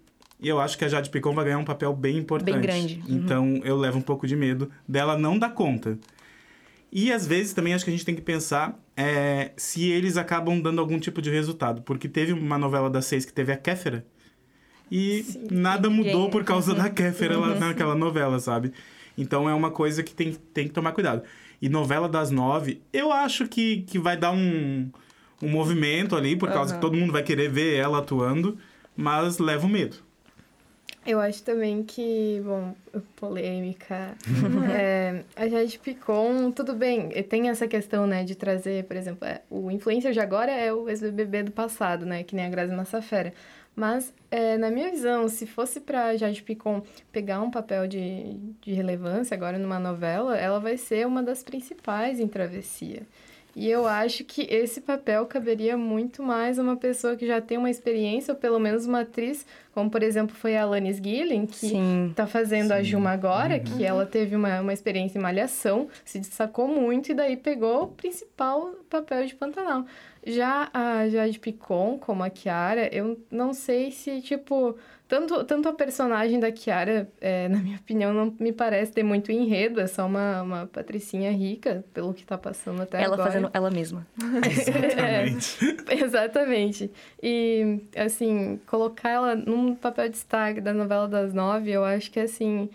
E 0.43 0.49
eu 0.49 0.59
acho 0.59 0.77
que 0.77 0.83
a 0.83 0.89
Jade 0.89 1.09
Picon 1.09 1.33
vai 1.33 1.45
ganhar 1.45 1.57
um 1.57 1.63
papel 1.63 1.93
bem 1.93 2.17
importante. 2.17 2.51
Bem 2.51 2.61
grande. 2.61 3.01
Uhum. 3.07 3.15
Então 3.15 3.61
eu 3.63 3.77
levo 3.77 3.97
um 3.97 4.01
pouco 4.01 4.27
de 4.27 4.35
medo 4.35 4.69
dela 4.85 5.17
não 5.17 5.39
dar 5.39 5.51
conta. 5.51 5.97
E 6.91 7.13
às 7.13 7.25
vezes 7.25 7.53
também 7.53 7.73
acho 7.73 7.85
que 7.85 7.89
a 7.89 7.93
gente 7.93 8.05
tem 8.05 8.13
que 8.13 8.21
pensar 8.21 8.77
é, 8.95 9.51
se 9.55 9.89
eles 9.89 10.17
acabam 10.17 10.61
dando 10.61 10.79
algum 10.79 10.99
tipo 10.99 11.21
de 11.21 11.31
resultado. 11.31 11.81
Porque 11.81 12.09
teve 12.09 12.33
uma 12.33 12.57
novela 12.57 12.89
das 12.89 13.05
seis 13.05 13.23
que 13.25 13.31
teve 13.31 13.53
a 13.53 13.57
Kéfera. 13.57 14.05
E 14.91 15.25
nada 15.49 15.89
mudou 15.89 16.29
por 16.29 16.43
causa 16.43 16.75
da 16.75 16.89
Kéfera 16.91 17.37
lá 17.37 17.55
naquela 17.55 17.95
novela, 17.95 18.37
sabe? 18.37 18.73
Então 19.17 19.49
é 19.49 19.53
uma 19.53 19.71
coisa 19.71 20.03
que 20.03 20.13
tem, 20.13 20.33
tem 20.53 20.67
que 20.67 20.73
tomar 20.73 20.91
cuidado. 20.91 21.23
E 21.61 21.69
novela 21.69 22.09
das 22.09 22.31
nove, 22.31 22.81
eu 22.91 23.13
acho 23.13 23.47
que, 23.47 23.83
que 23.83 23.97
vai 23.97 24.17
dar 24.17 24.31
um, 24.31 24.91
um 25.41 25.47
movimento 25.47 26.17
ali, 26.17 26.35
por 26.35 26.51
causa 26.51 26.75
que 26.75 26.81
todo 26.81 26.97
mundo 26.97 27.13
vai 27.13 27.23
querer 27.23 27.49
ver 27.49 27.75
ela 27.75 27.99
atuando, 27.99 28.57
mas 28.95 29.39
leva 29.39 29.65
o 29.65 29.69
medo. 29.69 29.95
Eu 31.05 31.19
acho 31.19 31.43
também 31.43 31.83
que, 31.83 32.41
bom, 32.45 32.73
polêmica. 33.17 34.15
é, 34.73 35.23
a 35.35 35.47
Jade 35.47 35.77
Picon, 35.79 36.51
tudo 36.51 36.73
bem, 36.73 37.09
tem 37.23 37.49
essa 37.49 37.67
questão, 37.67 38.07
né, 38.07 38.23
de 38.23 38.35
trazer, 38.35 38.85
por 38.85 38.95
exemplo, 38.95 39.27
é, 39.27 39.41
o 39.49 39.69
influencer 39.69 40.13
de 40.13 40.19
agora 40.19 40.51
é 40.51 40.71
o 40.73 40.87
ex-BBB 40.87 41.43
do 41.43 41.51
passado, 41.51 42.05
né, 42.05 42.23
que 42.23 42.35
nem 42.35 42.45
a 42.45 42.49
Grazi 42.49 42.73
Massafera. 42.73 43.33
Mas, 43.75 44.13
é, 44.29 44.57
na 44.57 44.69
minha 44.69 44.91
visão, 44.91 45.27
se 45.27 45.47
fosse 45.47 45.81
pra 45.81 46.15
Jade 46.15 46.43
Picon 46.43 46.83
pegar 47.11 47.41
um 47.41 47.49
papel 47.49 47.87
de, 47.87 48.37
de 48.61 48.71
relevância 48.71 49.35
agora 49.35 49.57
numa 49.57 49.79
novela, 49.79 50.37
ela 50.37 50.59
vai 50.59 50.77
ser 50.77 51.07
uma 51.07 51.23
das 51.23 51.43
principais 51.43 52.19
em 52.19 52.27
Travessia. 52.27 53.01
E 53.55 53.69
eu 53.69 53.87
acho 53.87 54.23
que 54.23 54.41
esse 54.49 54.81
papel 54.81 55.25
caberia 55.27 55.77
muito 55.77 56.23
mais 56.23 56.57
a 56.57 56.63
uma 56.63 56.75
pessoa 56.75 57.15
que 57.15 57.27
já 57.27 57.39
tem 57.39 57.57
uma 57.57 57.69
experiência, 57.69 58.33
ou 58.33 58.39
pelo 58.39 58.59
menos 58.59 58.87
uma 58.87 59.01
atriz, 59.01 59.45
como 59.73 59.91
por 59.91 60.01
exemplo 60.01 60.35
foi 60.35 60.57
a 60.57 60.63
Alanis 60.63 60.97
Gillen, 60.97 61.45
que 61.45 61.67
Sim. 61.67 62.13
tá 62.15 62.25
fazendo 62.25 62.71
a 62.71 62.81
Juma 62.81 63.11
agora, 63.11 63.59
que 63.59 63.83
ela 63.83 64.07
teve 64.07 64.35
uma, 64.35 64.61
uma 64.61 64.73
experiência 64.73 65.19
em 65.19 65.21
malhação, 65.21 65.87
se 66.03 66.17
destacou 66.17 66.67
muito 66.67 67.11
e 67.11 67.13
daí 67.13 67.37
pegou 67.37 67.83
o 67.83 67.87
principal 67.87 68.71
papel 68.89 69.25
de 69.27 69.35
Pantanal. 69.35 69.85
Já 70.25 70.69
a 70.73 71.07
Jade 71.09 71.37
Picon, 71.37 71.99
como 71.99 72.23
a 72.23 72.29
Kiara, 72.29 72.87
eu 72.95 73.19
não 73.29 73.53
sei 73.53 73.91
se, 73.91 74.21
tipo, 74.21 74.75
tanto, 75.13 75.43
tanto 75.43 75.69
a 75.69 75.73
personagem 75.73 76.39
da 76.39 76.51
Kiara, 76.51 77.07
é, 77.21 77.47
na 77.47 77.59
minha 77.59 77.77
opinião, 77.77 78.11
não 78.11 78.35
me 78.39 78.51
parece 78.51 78.91
ter 78.91 79.03
muito 79.03 79.31
enredo, 79.31 79.79
é 79.79 79.85
só 79.85 80.07
uma, 80.07 80.41
uma 80.41 80.65
patricinha 80.65 81.31
rica, 81.31 81.85
pelo 81.93 82.15
que 82.15 82.25
tá 82.25 82.35
passando 82.35 82.81
até 82.81 82.99
ela 82.99 83.13
agora. 83.13 83.29
fazendo 83.29 83.51
ela 83.53 83.69
mesma. 83.69 84.07
Exatamente. 84.49 85.77
Exatamente. 86.03 86.91
E, 87.21 87.79
assim, 87.95 88.59
colocar 88.65 89.11
ela 89.11 89.35
num 89.35 89.75
papel 89.75 90.05
de 90.05 90.13
destaque 90.13 90.59
da 90.59 90.73
novela 90.73 91.07
das 91.07 91.31
nove, 91.31 91.69
eu 91.69 91.83
acho 91.83 92.09
que, 92.09 92.19
assim, 92.19 92.67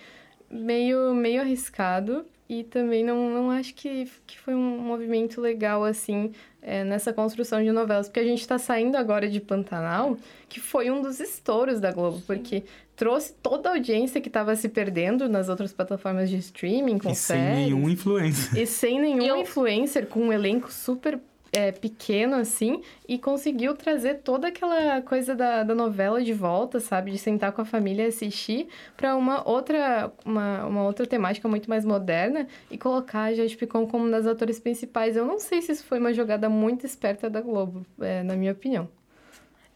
meio, 0.48 1.12
meio 1.12 1.40
arriscado. 1.40 2.24
E 2.48 2.62
também 2.62 3.04
não, 3.04 3.28
não 3.28 3.50
acho 3.50 3.74
que, 3.74 4.08
que 4.26 4.38
foi 4.38 4.54
um 4.54 4.78
movimento 4.78 5.40
legal, 5.40 5.84
assim, 5.84 6.32
é, 6.62 6.84
nessa 6.84 7.12
construção 7.12 7.62
de 7.62 7.70
novelas. 7.72 8.08
Porque 8.08 8.20
a 8.20 8.24
gente 8.24 8.46
tá 8.46 8.58
saindo 8.58 8.96
agora 8.96 9.28
de 9.28 9.40
Pantanal, 9.40 10.16
que 10.48 10.60
foi 10.60 10.90
um 10.90 11.00
dos 11.02 11.20
estouros 11.20 11.80
da 11.80 11.92
Globo. 11.92 12.20
Porque 12.26 12.64
trouxe 12.96 13.32
toda 13.42 13.68
a 13.68 13.72
audiência 13.74 14.20
que 14.20 14.28
tava 14.28 14.54
se 14.56 14.68
perdendo 14.68 15.28
nas 15.28 15.48
outras 15.48 15.72
plataformas 15.72 16.28
de 16.28 16.36
streaming, 16.38 16.98
com 16.98 17.10
E 17.10 17.14
sem 17.14 17.36
séries. 17.36 17.56
nenhum 17.66 17.88
influência. 17.88 18.60
E 18.60 18.66
sem 18.66 19.00
nenhum 19.00 19.24
eu- 19.24 19.36
influencer, 19.38 20.06
com 20.06 20.20
um 20.20 20.32
elenco 20.32 20.72
super 20.72 21.18
é, 21.52 21.72
pequeno, 21.72 22.36
assim, 22.36 22.82
e 23.06 23.18
conseguiu 23.18 23.74
trazer 23.74 24.16
toda 24.16 24.48
aquela 24.48 25.00
coisa 25.02 25.34
da, 25.34 25.62
da 25.62 25.74
novela 25.74 26.22
de 26.22 26.32
volta, 26.32 26.80
sabe? 26.80 27.10
De 27.10 27.18
sentar 27.18 27.52
com 27.52 27.62
a 27.62 27.64
família 27.64 28.04
e 28.04 28.08
assistir 28.08 28.68
para 28.96 29.16
uma 29.16 29.48
outra, 29.48 30.12
uma, 30.24 30.66
uma 30.66 30.84
outra 30.84 31.06
temática 31.06 31.48
muito 31.48 31.68
mais 31.68 31.84
moderna 31.84 32.46
e 32.70 32.76
colocar 32.76 33.24
a 33.24 33.34
Jade 33.34 33.56
Picon 33.56 33.86
como 33.86 34.04
uma 34.04 34.10
das 34.10 34.26
atores 34.26 34.60
principais. 34.60 35.16
Eu 35.16 35.24
não 35.24 35.38
sei 35.38 35.62
se 35.62 35.72
isso 35.72 35.84
foi 35.84 35.98
uma 35.98 36.12
jogada 36.12 36.48
muito 36.48 36.84
esperta 36.86 37.30
da 37.30 37.40
Globo, 37.40 37.86
é, 38.00 38.22
na 38.22 38.36
minha 38.36 38.52
opinião. 38.52 38.88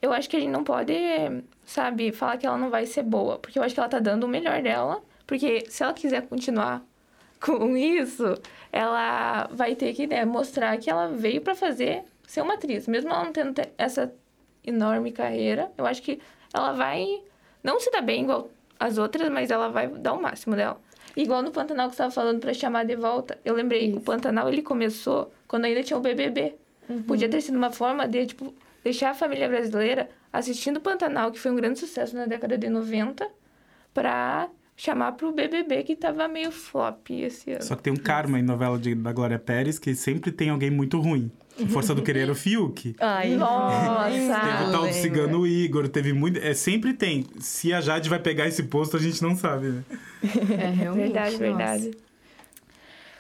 eu 0.00 0.12
acho 0.12 0.28
que 0.28 0.36
a 0.36 0.40
gente 0.40 0.50
não 0.50 0.64
pode, 0.64 0.94
sabe, 1.64 2.12
falar 2.12 2.36
que 2.36 2.46
ela 2.46 2.58
não 2.58 2.70
vai 2.70 2.86
ser 2.86 3.02
boa. 3.02 3.38
Porque 3.38 3.58
eu 3.58 3.62
acho 3.62 3.74
que 3.74 3.80
ela 3.80 3.88
tá 3.88 3.98
dando 3.98 4.24
o 4.24 4.28
melhor 4.28 4.62
dela. 4.62 5.02
Porque 5.26 5.64
se 5.68 5.82
ela 5.82 5.92
quiser 5.94 6.26
continuar 6.26 6.84
com 7.44 7.76
isso, 7.76 8.34
ela 8.70 9.48
vai 9.50 9.74
ter 9.74 9.92
que 9.92 10.06
né, 10.06 10.24
mostrar 10.24 10.78
que 10.78 10.88
ela 10.88 11.08
veio 11.08 11.40
para 11.40 11.54
fazer 11.54 12.04
ser 12.26 12.40
uma 12.40 12.54
atriz. 12.54 12.86
Mesmo 12.86 13.10
ela 13.10 13.24
não 13.24 13.32
tendo 13.32 13.60
essa 13.76 14.14
enorme 14.64 15.10
carreira, 15.10 15.70
eu 15.76 15.84
acho 15.84 16.00
que 16.02 16.20
ela 16.54 16.72
vai 16.72 17.04
não 17.62 17.80
se 17.80 17.90
dar 17.90 18.00
bem 18.00 18.22
igual 18.22 18.48
as 18.78 18.96
outras, 18.96 19.28
mas 19.28 19.50
ela 19.50 19.68
vai 19.68 19.88
dar 19.88 20.12
o 20.12 20.22
máximo 20.22 20.54
dela. 20.54 20.80
Igual 21.16 21.42
no 21.42 21.50
Pantanal 21.50 21.88
que 21.88 21.96
você 21.96 22.02
estava 22.02 22.10
falando 22.10 22.40
para 22.40 22.54
chamar 22.54 22.84
de 22.84 22.96
volta. 22.96 23.38
Eu 23.44 23.54
lembrei 23.54 23.90
que 23.90 23.98
o 23.98 24.00
Pantanal 24.00 24.48
ele 24.48 24.62
começou 24.62 25.32
quando 25.46 25.66
ainda 25.66 25.82
tinha 25.82 25.96
o 25.96 26.00
BBB. 26.00 26.54
Uhum. 26.88 27.02
Podia 27.02 27.28
ter 27.28 27.40
sido 27.40 27.56
uma 27.56 27.70
forma 27.70 28.08
de, 28.08 28.26
tipo, 28.26 28.54
deixar 28.82 29.10
a 29.10 29.14
família 29.14 29.48
brasileira 29.48 30.08
assistindo 30.32 30.78
o 30.78 30.80
Pantanal, 30.80 31.30
que 31.30 31.38
foi 31.38 31.50
um 31.50 31.56
grande 31.56 31.78
sucesso 31.78 32.16
na 32.16 32.24
década 32.24 32.56
de 32.56 32.68
90, 32.68 33.28
para 33.92 34.48
chamar 34.82 35.12
pro 35.12 35.30
BBB 35.30 35.84
que 35.84 35.94
tava 35.94 36.26
meio 36.26 36.50
flop 36.50 37.08
esse 37.10 37.52
ano. 37.52 37.62
Só 37.62 37.76
que 37.76 37.84
tem 37.84 37.92
um 37.92 37.96
karma 37.96 38.40
em 38.40 38.42
novela 38.42 38.76
de, 38.76 38.96
da 38.96 39.12
Glória 39.12 39.38
Pérez 39.38 39.78
que 39.78 39.94
sempre 39.94 40.32
tem 40.32 40.50
alguém 40.50 40.70
muito 40.70 40.98
ruim. 41.00 41.30
Força 41.70 41.94
do 41.94 42.02
Querer 42.02 42.28
o 42.28 42.34
Fiuk. 42.34 42.96
Ai, 42.98 43.36
nossa! 43.36 44.40
teve 44.40 44.64
o 44.64 44.72
tal 44.72 44.86
do 44.88 44.92
Cigano 44.92 45.46
Igor, 45.46 45.86
teve 45.88 46.12
muito. 46.12 46.40
É, 46.40 46.52
sempre 46.54 46.94
tem. 46.94 47.26
Se 47.38 47.72
a 47.72 47.80
Jade 47.80 48.08
vai 48.08 48.18
pegar 48.18 48.48
esse 48.48 48.64
posto, 48.64 48.96
a 48.96 49.00
gente 49.00 49.22
não 49.22 49.36
sabe, 49.36 49.68
né? 49.68 49.84
É, 50.58 50.70
realmente. 50.70 51.04
verdade, 51.04 51.32
nossa. 51.32 51.38
verdade. 51.38 51.90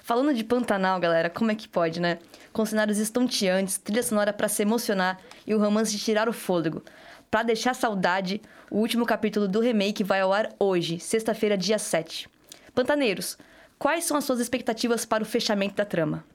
Falando 0.02 0.34
de 0.34 0.42
Pantanal, 0.42 0.98
galera, 0.98 1.30
como 1.30 1.52
é 1.52 1.54
que 1.54 1.68
pode, 1.68 2.00
né? 2.00 2.18
Com 2.52 2.66
cenários 2.66 2.98
estonteantes, 2.98 3.78
trilha 3.78 4.02
sonora 4.02 4.32
para 4.32 4.48
se 4.48 4.62
emocionar 4.62 5.20
e 5.46 5.54
o 5.54 5.58
romance 5.58 5.92
de 5.92 6.02
tirar 6.02 6.28
o 6.28 6.32
fôlego. 6.32 6.82
Pra 7.32 7.42
deixar 7.42 7.72
saudade, 7.72 8.42
o 8.70 8.76
último 8.76 9.06
capítulo 9.06 9.48
do 9.48 9.58
remake 9.58 10.04
vai 10.04 10.20
ao 10.20 10.34
ar 10.34 10.50
hoje, 10.58 11.00
sexta-feira, 11.00 11.56
dia 11.56 11.78
7. 11.78 12.28
Pantaneiros, 12.74 13.38
quais 13.78 14.04
são 14.04 14.18
as 14.18 14.24
suas 14.24 14.38
expectativas 14.38 15.06
para 15.06 15.22
o 15.22 15.26
fechamento 15.26 15.74
da 15.74 15.86
trama? 15.86 16.26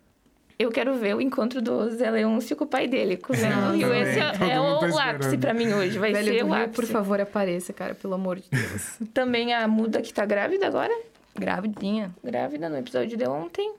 Eu 0.57 0.71
quero 0.71 0.95
ver 0.95 1.15
o 1.15 1.21
encontro 1.21 1.61
do 1.61 1.87
Zé 1.91 2.09
Leôncio 2.09 2.55
com 2.55 2.63
o 2.63 2.67
pai 2.67 2.87
dele, 2.87 3.15
com 3.15 3.31
o 3.31 3.35
Zé 3.35 3.47
Nossa, 3.47 3.67
do 3.73 3.77
Rio. 3.77 3.93
Esse 3.93 4.19
é, 4.19 4.53
é 4.53 4.59
mundo 4.59 4.79
tá 4.79 4.87
o 4.87 4.97
ápice 4.97 5.37
pra 5.37 5.53
mim 5.53 5.71
hoje. 5.71 5.99
Vai 5.99 6.11
Velho 6.13 6.33
ser 6.33 6.43
o 6.43 6.45
Rio, 6.47 6.53
ápice. 6.55 6.73
por 6.73 6.85
favor, 6.85 7.21
apareça, 7.21 7.71
cara, 7.71 7.93
pelo 7.93 8.15
amor 8.15 8.37
de 8.37 8.49
Deus. 8.49 8.97
Também 9.13 9.53
a 9.53 9.67
Muda 9.67 10.01
que 10.01 10.11
tá 10.11 10.25
grávida 10.25 10.65
agora. 10.65 10.99
Gravidinha. 11.35 12.11
Grávida 12.23 12.69
no 12.69 12.75
episódio 12.75 13.15
de 13.15 13.27
ontem. 13.27 13.71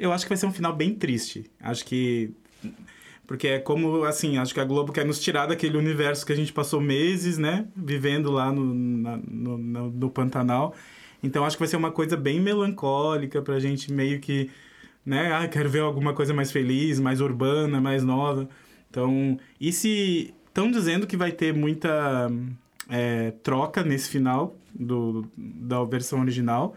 Eu 0.00 0.12
acho 0.12 0.24
que 0.24 0.30
vai 0.30 0.36
ser 0.36 0.46
um 0.46 0.52
final 0.52 0.72
bem 0.72 0.96
triste. 0.96 1.48
Acho 1.60 1.84
que. 1.84 2.34
Porque 3.26 3.48
é 3.48 3.58
como, 3.58 4.04
assim, 4.04 4.38
acho 4.38 4.54
que 4.54 4.60
a 4.60 4.64
Globo 4.64 4.92
quer 4.92 5.04
nos 5.04 5.20
tirar 5.20 5.46
daquele 5.46 5.76
universo 5.76 6.24
que 6.24 6.32
a 6.32 6.36
gente 6.36 6.52
passou 6.52 6.80
meses, 6.80 7.38
né? 7.38 7.66
Vivendo 7.76 8.30
lá 8.30 8.52
no, 8.52 8.72
na- 8.74 9.16
no, 9.28 9.58
no, 9.58 9.90
no 9.90 10.10
Pantanal. 10.10 10.74
Então 11.22 11.44
acho 11.44 11.56
que 11.56 11.60
vai 11.62 11.68
ser 11.68 11.76
uma 11.76 11.90
coisa 11.90 12.16
bem 12.16 12.40
melancólica 12.40 13.42
pra 13.42 13.58
gente 13.58 13.92
meio 13.92 14.20
que. 14.20 14.50
Né? 15.04 15.32
Ah, 15.34 15.48
quero 15.48 15.68
ver 15.70 15.80
alguma 15.80 16.14
coisa 16.14 16.34
mais 16.34 16.52
feliz, 16.52 17.00
mais 17.00 17.20
urbana, 17.20 17.80
mais 17.80 18.02
nova. 18.04 18.48
Então. 18.90 19.38
E 19.60 19.72
se. 19.72 20.34
Estão 20.48 20.70
dizendo 20.70 21.06
que 21.06 21.16
vai 21.18 21.32
ter 21.32 21.52
muita 21.54 22.30
é, 22.88 23.32
troca 23.42 23.82
nesse 23.82 24.08
final 24.08 24.56
do, 24.74 25.26
da 25.36 25.84
versão 25.84 26.20
original. 26.20 26.76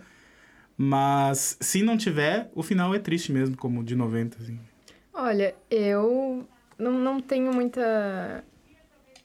Mas 0.77 1.57
se 1.59 1.83
não 1.83 1.97
tiver, 1.97 2.49
o 2.55 2.63
final 2.63 2.93
é 2.95 2.99
triste 2.99 3.31
mesmo, 3.33 3.57
como 3.57 3.83
de 3.83 3.95
90, 3.95 4.37
assim. 4.41 4.59
Olha, 5.13 5.55
eu 5.69 6.45
não, 6.77 6.91
não 6.93 7.19
tenho 7.19 7.53
muita, 7.53 8.43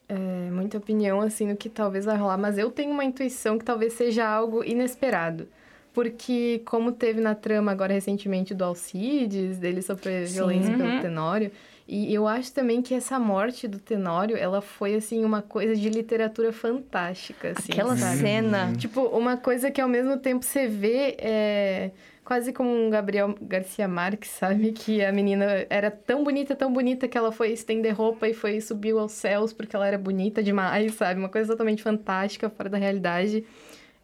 é, 0.09 0.14
muita 0.51 0.79
opinião, 0.79 1.20
assim, 1.20 1.47
no 1.49 1.57
que 1.57 1.68
talvez 1.68 2.05
vai 2.05 2.16
rolar, 2.16 2.38
mas 2.38 2.59
eu 2.59 2.70
tenho 2.70 2.90
uma 2.90 3.05
intuição 3.05 3.59
que 3.59 3.64
talvez 3.64 3.92
seja 3.92 4.27
algo 4.27 4.64
inesperado. 4.64 5.49
Porque, 5.92 6.61
como 6.64 6.90
teve 6.90 7.20
na 7.20 7.37
trama 7.37 7.70
agora 7.70 7.92
recentemente 7.92 8.53
do 8.53 8.64
Alcides, 8.64 9.59
dele 9.59 9.81
sofrer 9.81 10.27
violência 10.27 10.73
Uhum. 10.73 10.77
pelo 10.77 11.01
Tenório, 11.01 11.53
e 11.87 12.12
eu 12.12 12.27
acho 12.27 12.53
também 12.53 12.83
que 12.83 12.94
essa 12.94 13.16
morte 13.18 13.68
do 13.68 13.79
Tenório, 13.79 14.37
ela 14.37 14.61
foi, 14.61 14.97
assim, 14.97 15.25
uma 15.25 15.40
coisa 15.42 15.77
de 15.77 15.88
literatura 15.88 16.53
fantástica, 16.53 17.51
assim, 17.51 17.73
Aquela 17.75 17.97
sabe? 17.97 18.18
cena. 18.18 18.73
Tipo, 18.77 19.03
uma 19.03 19.37
coisa 19.37 19.70
que 19.70 19.81
ao 19.81 19.88
mesmo 19.88 20.16
tempo 20.16 20.44
você 20.44 20.66
vê 20.66 21.14
é 21.18 21.90
quase 22.25 22.53
como 22.53 22.71
um 22.71 22.89
Gabriel 22.91 23.35
Garcia 23.43 23.87
Marques, 23.87 24.31
sabe? 24.31 24.73
Que 24.73 25.05
a 25.05 25.13
menina 25.13 25.67
era 25.69 25.91
tão 25.91 26.25
bonita, 26.25 26.57
tão 26.57 26.73
bonita 26.73 27.07
que 27.07 27.19
ela 27.19 27.31
foi 27.31 27.53
estender 27.53 27.95
roupa 27.95 28.29
e 28.29 28.35
foi 28.35 28.61
subiu 28.61 28.99
aos 28.99 29.13
céus 29.13 29.53
porque 29.53 29.77
ela 29.77 29.87
era 29.87 29.99
bonita 29.99 30.43
demais, 30.43 30.95
sabe? 30.95 31.21
Uma 31.21 31.29
coisa 31.29 31.53
totalmente 31.53 31.83
fantástica, 31.83 32.49
fora 32.49 32.71
da 32.71 32.79
realidade. 32.79 33.45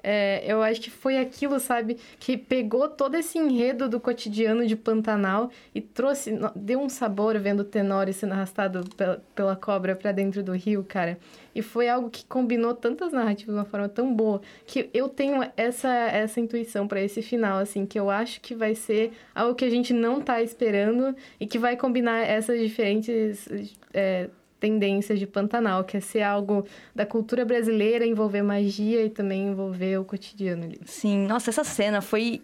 É, 0.02 0.42
eu 0.46 0.62
acho 0.62 0.80
que 0.80 0.90
foi 0.90 1.18
aquilo, 1.18 1.58
sabe, 1.60 1.98
que 2.18 2.36
pegou 2.36 2.88
todo 2.88 3.16
esse 3.16 3.38
enredo 3.38 3.88
do 3.88 4.00
cotidiano 4.00 4.66
de 4.66 4.76
Pantanal 4.76 5.50
e 5.74 5.80
trouxe, 5.80 6.32
deu 6.56 6.80
um 6.80 6.88
sabor 6.88 7.38
vendo 7.38 7.60
o 7.60 7.64
Tenório 7.64 8.12
sendo 8.12 8.32
arrastado 8.32 8.84
pela, 8.96 9.22
pela 9.34 9.56
cobra 9.56 9.94
pra 9.94 10.12
dentro 10.12 10.42
do 10.42 10.52
rio, 10.52 10.84
cara. 10.84 11.18
E 11.54 11.62
foi 11.62 11.88
algo 11.88 12.08
que 12.08 12.24
combinou 12.24 12.74
tantas 12.74 13.12
narrativas 13.12 13.54
de 13.54 13.60
uma 13.60 13.64
forma 13.64 13.88
tão 13.88 14.14
boa 14.14 14.40
que 14.66 14.88
eu 14.94 15.08
tenho 15.08 15.42
essa, 15.56 15.88
essa 15.88 16.40
intuição 16.40 16.86
pra 16.86 17.00
esse 17.00 17.20
final, 17.22 17.58
assim, 17.58 17.84
que 17.84 17.98
eu 17.98 18.08
acho 18.08 18.40
que 18.40 18.54
vai 18.54 18.74
ser 18.74 19.12
algo 19.34 19.54
que 19.54 19.64
a 19.64 19.70
gente 19.70 19.92
não 19.92 20.20
tá 20.20 20.40
esperando 20.42 21.14
e 21.38 21.46
que 21.46 21.58
vai 21.58 21.76
combinar 21.76 22.18
essas 22.18 22.60
diferentes 22.60 23.48
é, 23.92 24.30
tendências 24.60 25.18
de 25.18 25.26
Pantanal, 25.26 25.82
que 25.82 25.96
é 25.96 26.00
ser 26.00 26.22
algo 26.22 26.66
da 26.94 27.06
cultura 27.06 27.44
brasileira, 27.44 28.06
envolver 28.06 28.42
magia 28.42 29.02
e 29.02 29.10
também 29.10 29.48
envolver 29.48 29.98
o 29.98 30.04
cotidiano 30.04 30.64
ali. 30.64 30.78
Sim, 30.84 31.26
nossa, 31.26 31.50
essa 31.50 31.64
cena 31.64 32.00
foi. 32.00 32.42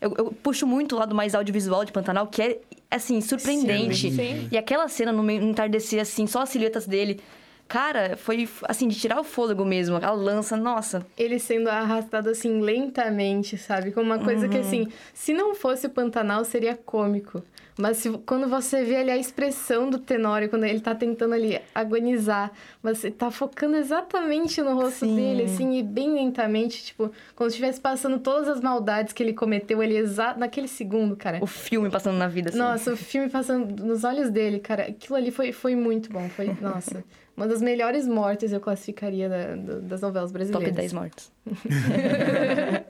Eu, 0.00 0.14
eu 0.16 0.32
puxo 0.32 0.66
muito 0.66 0.96
o 0.96 0.98
lado 0.98 1.14
mais 1.14 1.34
audiovisual 1.34 1.84
de 1.84 1.92
Pantanal, 1.92 2.26
que 2.28 2.40
é, 2.40 2.60
assim, 2.90 3.20
surpreendente. 3.20 4.10
Sim. 4.10 4.48
E 4.50 4.56
aquela 4.56 4.88
cena 4.88 5.12
no 5.12 5.28
entardecer, 5.30 6.00
assim, 6.00 6.26
só 6.26 6.42
as 6.42 6.48
silhuetas 6.48 6.86
dele. 6.86 7.20
Cara, 7.68 8.16
foi, 8.16 8.48
assim, 8.62 8.88
de 8.88 8.98
tirar 8.98 9.20
o 9.20 9.24
fôlego 9.24 9.62
mesmo. 9.62 9.96
Aquela 9.96 10.14
lança, 10.14 10.56
nossa. 10.56 11.06
Ele 11.18 11.38
sendo 11.38 11.68
arrastado 11.68 12.30
assim 12.30 12.60
lentamente, 12.62 13.58
sabe? 13.58 13.92
Como 13.92 14.06
uma 14.06 14.18
coisa 14.18 14.48
que 14.48 14.56
assim, 14.56 14.88
se 15.12 15.34
não 15.34 15.54
fosse 15.54 15.86
o 15.86 15.90
Pantanal 15.90 16.44
seria 16.46 16.74
cômico. 16.74 17.42
Mas 17.78 17.98
se- 17.98 18.10
quando 18.26 18.48
você 18.48 18.82
vê 18.82 18.96
ali 18.96 19.10
a 19.12 19.16
expressão 19.16 19.88
do 19.88 20.00
Tenório, 20.00 20.48
quando 20.50 20.64
ele 20.64 20.80
tá 20.80 20.96
tentando 20.96 21.32
ali 21.32 21.60
agonizar, 21.72 22.50
você 22.82 23.08
tá 23.08 23.30
focando 23.30 23.76
exatamente 23.76 24.60
no 24.60 24.74
rosto 24.74 25.06
Sim. 25.06 25.14
dele, 25.14 25.44
assim, 25.44 25.78
e 25.78 25.82
bem 25.84 26.14
lentamente, 26.14 26.86
tipo, 26.86 27.12
como 27.36 27.48
se 27.48 27.54
estivesse 27.54 27.80
passando 27.80 28.18
todas 28.18 28.48
as 28.48 28.60
maldades 28.60 29.12
que 29.12 29.22
ele 29.22 29.32
cometeu 29.32 29.80
ali 29.80 29.96
exa 29.96 30.34
naquele 30.36 30.66
segundo, 30.66 31.14
cara. 31.16 31.38
O 31.40 31.46
filme 31.46 31.88
passando 31.88 32.16
na 32.18 32.26
vida, 32.26 32.48
assim. 32.48 32.58
Nossa, 32.58 32.94
o 32.94 32.96
filme 32.96 33.28
passando 33.30 33.80
nos 33.84 34.02
olhos 34.02 34.28
dele, 34.28 34.58
cara, 34.58 34.82
aquilo 34.82 35.14
ali 35.16 35.30
foi, 35.30 35.52
foi 35.52 35.76
muito 35.76 36.10
bom. 36.12 36.28
Foi, 36.30 36.52
nossa, 36.60 37.04
uma 37.36 37.46
das 37.46 37.62
melhores 37.62 38.08
mortes 38.08 38.52
eu 38.52 38.58
classificaria 38.60 39.28
da- 39.28 39.54
das 39.82 40.00
novelas 40.00 40.32
brasileiras. 40.32 40.68
Top 40.68 40.76
10 40.80 40.92
mortes. 40.92 41.30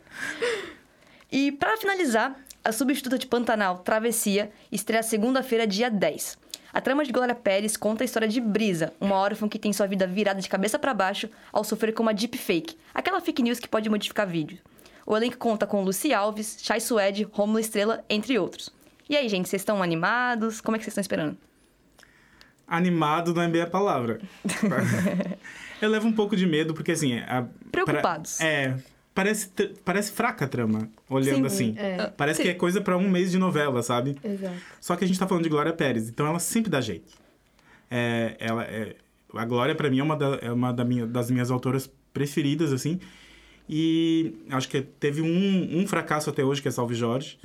e 1.31 1.53
para 1.53 1.77
finalizar, 1.77 2.35
a 2.68 2.72
substituta 2.72 3.18
de 3.18 3.26
Pantanal, 3.26 3.78
Travessia, 3.78 4.50
estreia 4.70 5.02
segunda-feira, 5.02 5.66
dia 5.66 5.90
10. 5.90 6.37
A 6.70 6.81
trama 6.83 7.02
de 7.02 7.11
Glória 7.11 7.35
Pérez 7.35 7.78
conta 7.78 8.04
a 8.04 8.07
história 8.07 8.28
de 8.28 8.40
Brisa, 8.42 8.92
uma 9.00 9.16
órfã 9.16 9.48
que 9.48 9.59
tem 9.59 9.72
sua 9.72 9.87
vida 9.87 10.07
virada 10.07 10.38
de 10.40 10.48
cabeça 10.50 10.78
para 10.78 10.92
baixo 10.92 11.31
ao 11.50 11.64
sofrer 11.64 11.94
com 11.94 12.02
uma 12.02 12.12
deepfake, 12.12 12.76
aquela 12.92 13.22
fake 13.22 13.42
news 13.42 13.59
que 13.59 13.66
pode 13.68 13.88
modificar 13.88 14.26
vídeo. 14.26 14.59
O 15.07 15.16
elenco 15.16 15.38
conta 15.38 15.66
com 15.66 15.83
Lucy 15.83 16.12
Alves, 16.12 16.59
Chay 16.61 16.78
Suede, 16.81 17.26
Rômulo 17.33 17.59
Estrela, 17.59 18.04
entre 18.11 18.38
outros. 18.38 18.68
E 19.09 19.16
aí, 19.16 19.26
gente, 19.31 19.48
vocês 19.48 19.62
estão 19.62 19.83
animados? 19.83 20.61
Como 20.61 20.76
é 20.76 20.78
que 20.78 20.85
vocês 20.85 20.92
estão 20.92 21.00
esperando? 21.00 21.38
Animado 22.66 23.33
não 23.33 23.40
é 23.40 23.48
bem 23.48 23.62
a 23.62 23.66
palavra. 23.66 24.20
Eu 25.81 25.88
levo 25.88 26.07
um 26.07 26.12
pouco 26.12 26.37
de 26.37 26.46
medo, 26.46 26.74
porque 26.74 26.92
assim. 26.92 27.18
a- 27.20 27.46
Preocupados. 27.72 28.37
pra- 28.37 28.46
é. 28.46 28.76
Parece, 29.18 29.48
parece 29.85 30.12
fraca 30.12 30.44
a 30.44 30.48
trama, 30.48 30.88
olhando 31.11 31.50
Sim, 31.50 31.72
assim. 31.72 31.74
é. 31.76 32.07
Parece 32.16 32.40
que 32.40 32.48
é 32.48 32.54
coisa 32.54 32.81
pra 32.81 32.96
um 32.96 33.11
mês 33.11 33.33
de 33.33 33.38
novela, 33.38 33.83
sabe? 33.83 34.16
Exato. 34.22 34.54
Só 34.81 34.94
que 34.94 35.04
a 35.04 35.09
gente 35.09 35.18
tá 35.18 35.26
falando 35.26 35.42
de 35.42 35.48
Glória 35.48 35.72
Pérez, 35.72 36.09
então 36.09 36.24
ela 36.24 36.38
sempre 36.38 36.70
dá 36.70 36.81
jeito. 36.81 37.12
É, 37.90 38.37
ela 38.38 38.62
é, 38.62 38.94
a 39.35 39.44
Glória, 39.44 39.74
pra 39.74 39.90
mim, 39.90 39.98
é 39.98 40.02
uma, 40.04 40.16
da- 40.16 40.38
é 40.40 40.52
uma 40.52 40.72
da 40.72 40.85
minha- 40.85 41.04
das 41.04 41.33
minhas 41.33 41.50
autoras 41.50 41.90
preferidas, 42.14 42.72
assim. 42.72 43.00
E 43.68 44.35
acho 44.50 44.68
que 44.68 44.81
teve 44.83 45.20
um, 45.20 45.81
um 45.81 45.85
fracasso 45.87 46.31
até 46.31 46.44
hoje, 46.44 46.62
que 46.62 46.68
é 46.68 46.70
Salve 46.70 46.94
Jorge. 46.94 47.40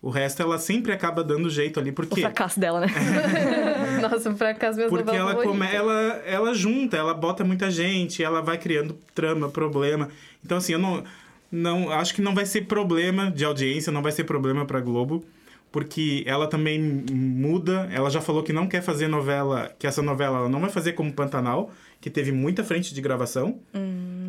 O 0.00 0.10
resto, 0.10 0.40
ela 0.40 0.58
sempre 0.58 0.92
acaba 0.92 1.24
dando 1.24 1.50
jeito 1.50 1.80
ali, 1.80 1.90
O 1.90 1.92
porque... 1.92 2.20
fracasso 2.20 2.60
dela, 2.60 2.80
né? 2.80 2.86
Nossa, 4.00 4.32
pra 4.32 4.54
cá 4.54 4.68
as 4.68 4.76
minhas 4.76 4.90
Porque 4.90 5.10
ela, 5.14 5.34
come, 5.42 5.66
ela, 5.66 6.22
ela 6.24 6.54
junta, 6.54 6.96
ela 6.96 7.12
bota 7.12 7.42
muita 7.42 7.68
gente, 7.68 8.22
ela 8.22 8.40
vai 8.40 8.58
criando 8.58 8.96
trama, 9.12 9.48
problema. 9.48 10.08
Então, 10.44 10.58
assim, 10.58 10.72
eu 10.74 10.78
não, 10.78 11.02
não. 11.50 11.90
Acho 11.90 12.14
que 12.14 12.22
não 12.22 12.32
vai 12.32 12.46
ser 12.46 12.66
problema 12.66 13.28
de 13.30 13.44
audiência, 13.44 13.90
não 13.90 14.00
vai 14.00 14.12
ser 14.12 14.22
problema 14.22 14.64
pra 14.64 14.80
Globo. 14.80 15.24
porque 15.70 16.22
ela 16.26 16.46
também 16.46 16.80
muda. 16.80 17.88
Ela 17.92 18.10
já 18.10 18.20
falou 18.20 18.42
que 18.42 18.52
não 18.52 18.66
quer 18.66 18.82
fazer 18.82 19.08
novela, 19.08 19.70
que 19.78 19.86
essa 19.86 20.00
novela 20.02 20.38
ela 20.38 20.48
não 20.48 20.60
vai 20.60 20.70
fazer 20.70 20.92
como 20.92 21.12
Pantanal, 21.12 21.70
que 22.00 22.08
teve 22.08 22.32
muita 22.32 22.64
frente 22.64 22.94
de 22.94 23.00
gravação. 23.00 23.58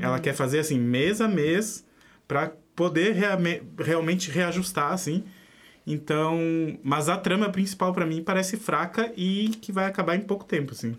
Ela 0.02 0.20
quer 0.20 0.34
fazer 0.34 0.60
assim, 0.60 0.80
mês 0.80 1.22
a 1.22 1.28
mês, 1.28 1.86
para 2.28 2.52
poder 2.76 3.16
realmente 3.78 4.32
reajustar, 4.32 4.94
assim. 4.94 5.24
Então, 5.90 6.38
mas 6.84 7.10
a 7.10 7.18
trama 7.18 7.50
principal 7.50 7.92
pra 7.92 8.06
mim 8.06 8.22
parece 8.22 8.58
fraca 8.58 9.12
e 9.18 9.50
que 9.60 9.72
vai 9.72 9.86
acabar 9.86 10.16
em 10.16 10.22
pouco 10.22 10.46
tempo, 10.46 10.74
assim. 10.74 10.96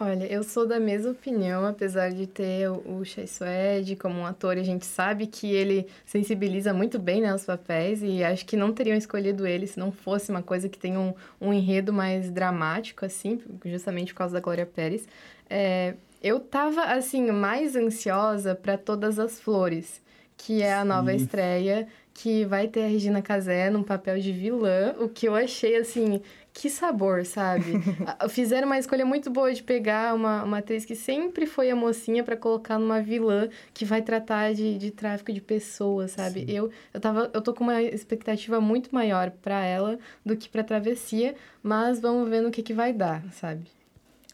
Olha, 0.00 0.24
eu 0.26 0.42
sou 0.42 0.66
da 0.66 0.80
mesma 0.80 1.12
opinião, 1.12 1.64
apesar 1.64 2.10
de 2.10 2.26
ter 2.26 2.68
o 2.68 3.04
Chai 3.04 3.28
Suede 3.28 3.94
como 3.94 4.20
um 4.20 4.26
ator, 4.26 4.56
a 4.56 4.62
gente 4.62 4.84
sabe 4.86 5.26
que 5.26 5.52
ele 5.52 5.86
sensibiliza 6.04 6.72
muito 6.74 6.98
bem 6.98 7.20
né, 7.20 7.32
os 7.32 7.44
papéis, 7.44 8.00
e 8.02 8.22
acho 8.24 8.44
que 8.44 8.56
não 8.56 8.72
teriam 8.72 8.96
escolhido 8.96 9.46
ele 9.46 9.68
se 9.68 9.78
não 9.78 9.92
fosse 9.92 10.30
uma 10.30 10.42
coisa 10.42 10.68
que 10.68 10.78
tem 10.78 10.96
um, 10.96 11.14
um 11.40 11.52
enredo 11.52 11.92
mais 11.92 12.30
dramático, 12.30 13.04
assim, 13.04 13.40
justamente 13.64 14.12
por 14.12 14.18
causa 14.18 14.34
da 14.34 14.40
Glória 14.40 14.66
Pérez. 14.66 15.06
É, 15.48 15.94
eu 16.22 16.40
tava, 16.40 16.82
assim, 16.82 17.30
mais 17.30 17.76
ansiosa 17.76 18.54
para 18.54 18.76
Todas 18.78 19.18
as 19.18 19.40
Flores, 19.40 20.00
que 20.36 20.62
é 20.62 20.74
a 20.74 20.84
nova 20.84 21.10
Sim. 21.10 21.16
estreia, 21.16 21.88
que 22.18 22.44
vai 22.44 22.66
ter 22.66 22.82
a 22.82 22.88
Regina 22.88 23.22
Casé 23.22 23.70
num 23.70 23.84
papel 23.84 24.18
de 24.18 24.32
vilã, 24.32 24.92
o 24.98 25.08
que 25.08 25.28
eu 25.28 25.36
achei, 25.36 25.76
assim, 25.76 26.20
que 26.52 26.68
sabor, 26.68 27.24
sabe? 27.24 27.74
Fizeram 28.28 28.66
uma 28.66 28.76
escolha 28.76 29.06
muito 29.06 29.30
boa 29.30 29.54
de 29.54 29.62
pegar 29.62 30.16
uma, 30.16 30.42
uma 30.42 30.58
atriz 30.58 30.84
que 30.84 30.96
sempre 30.96 31.46
foi 31.46 31.70
a 31.70 31.76
mocinha 31.76 32.24
pra 32.24 32.36
colocar 32.36 32.76
numa 32.76 33.00
vilã 33.00 33.48
que 33.72 33.84
vai 33.84 34.02
tratar 34.02 34.52
de, 34.52 34.76
de 34.78 34.90
tráfico 34.90 35.32
de 35.32 35.40
pessoas, 35.40 36.10
sabe? 36.10 36.44
Eu, 36.48 36.72
eu, 36.92 37.00
tava, 37.00 37.30
eu 37.32 37.40
tô 37.40 37.54
com 37.54 37.62
uma 37.62 37.80
expectativa 37.80 38.60
muito 38.60 38.92
maior 38.92 39.30
pra 39.30 39.64
ela 39.64 39.96
do 40.26 40.36
que 40.36 40.48
pra 40.48 40.64
Travessia, 40.64 41.36
mas 41.62 42.00
vamos 42.00 42.28
ver 42.28 42.40
no 42.40 42.50
que, 42.50 42.64
que 42.64 42.74
vai 42.74 42.92
dar, 42.92 43.22
sabe? 43.32 43.77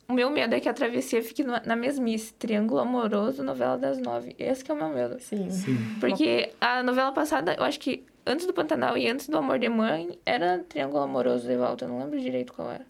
O 0.09 0.13
meu 0.13 0.31
medo 0.31 0.55
é 0.55 0.61
que 0.61 0.69
a 0.69 0.75
travessia 0.75 1.23
fique 1.23 1.43
na 1.43 1.77
mesmice. 1.77 2.35
Triângulo 2.35 2.81
amoroso, 2.81 3.43
novela 3.43 3.79
das 3.79 3.99
nove. 3.99 4.35
Esse 4.39 4.63
que 4.65 4.71
é 4.71 4.75
o 4.75 4.77
meu 4.77 4.91
medo. 4.91 5.17
Sim. 5.19 5.51
Sim. 5.51 5.77
Porque 5.99 6.53
a 6.61 6.83
novela 6.83 7.13
passada, 7.13 7.55
eu 7.59 7.65
acho 7.65 7.81
que 7.81 8.05
antes 8.27 8.47
do 8.47 8.53
Pantanal 8.53 8.99
e 8.99 9.09
antes 9.09 9.29
do 9.29 9.39
Amor 9.39 9.59
de 9.59 9.69
Mãe, 9.69 10.19
era 10.27 10.59
Triângulo 10.59 11.03
Amoroso 11.03 11.47
de 11.47 11.57
volta. 11.57 11.85
Eu 11.85 11.89
não 11.89 11.99
lembro 11.99 12.21
direito 12.21 12.53
qual 12.53 12.71
era. 12.71 12.87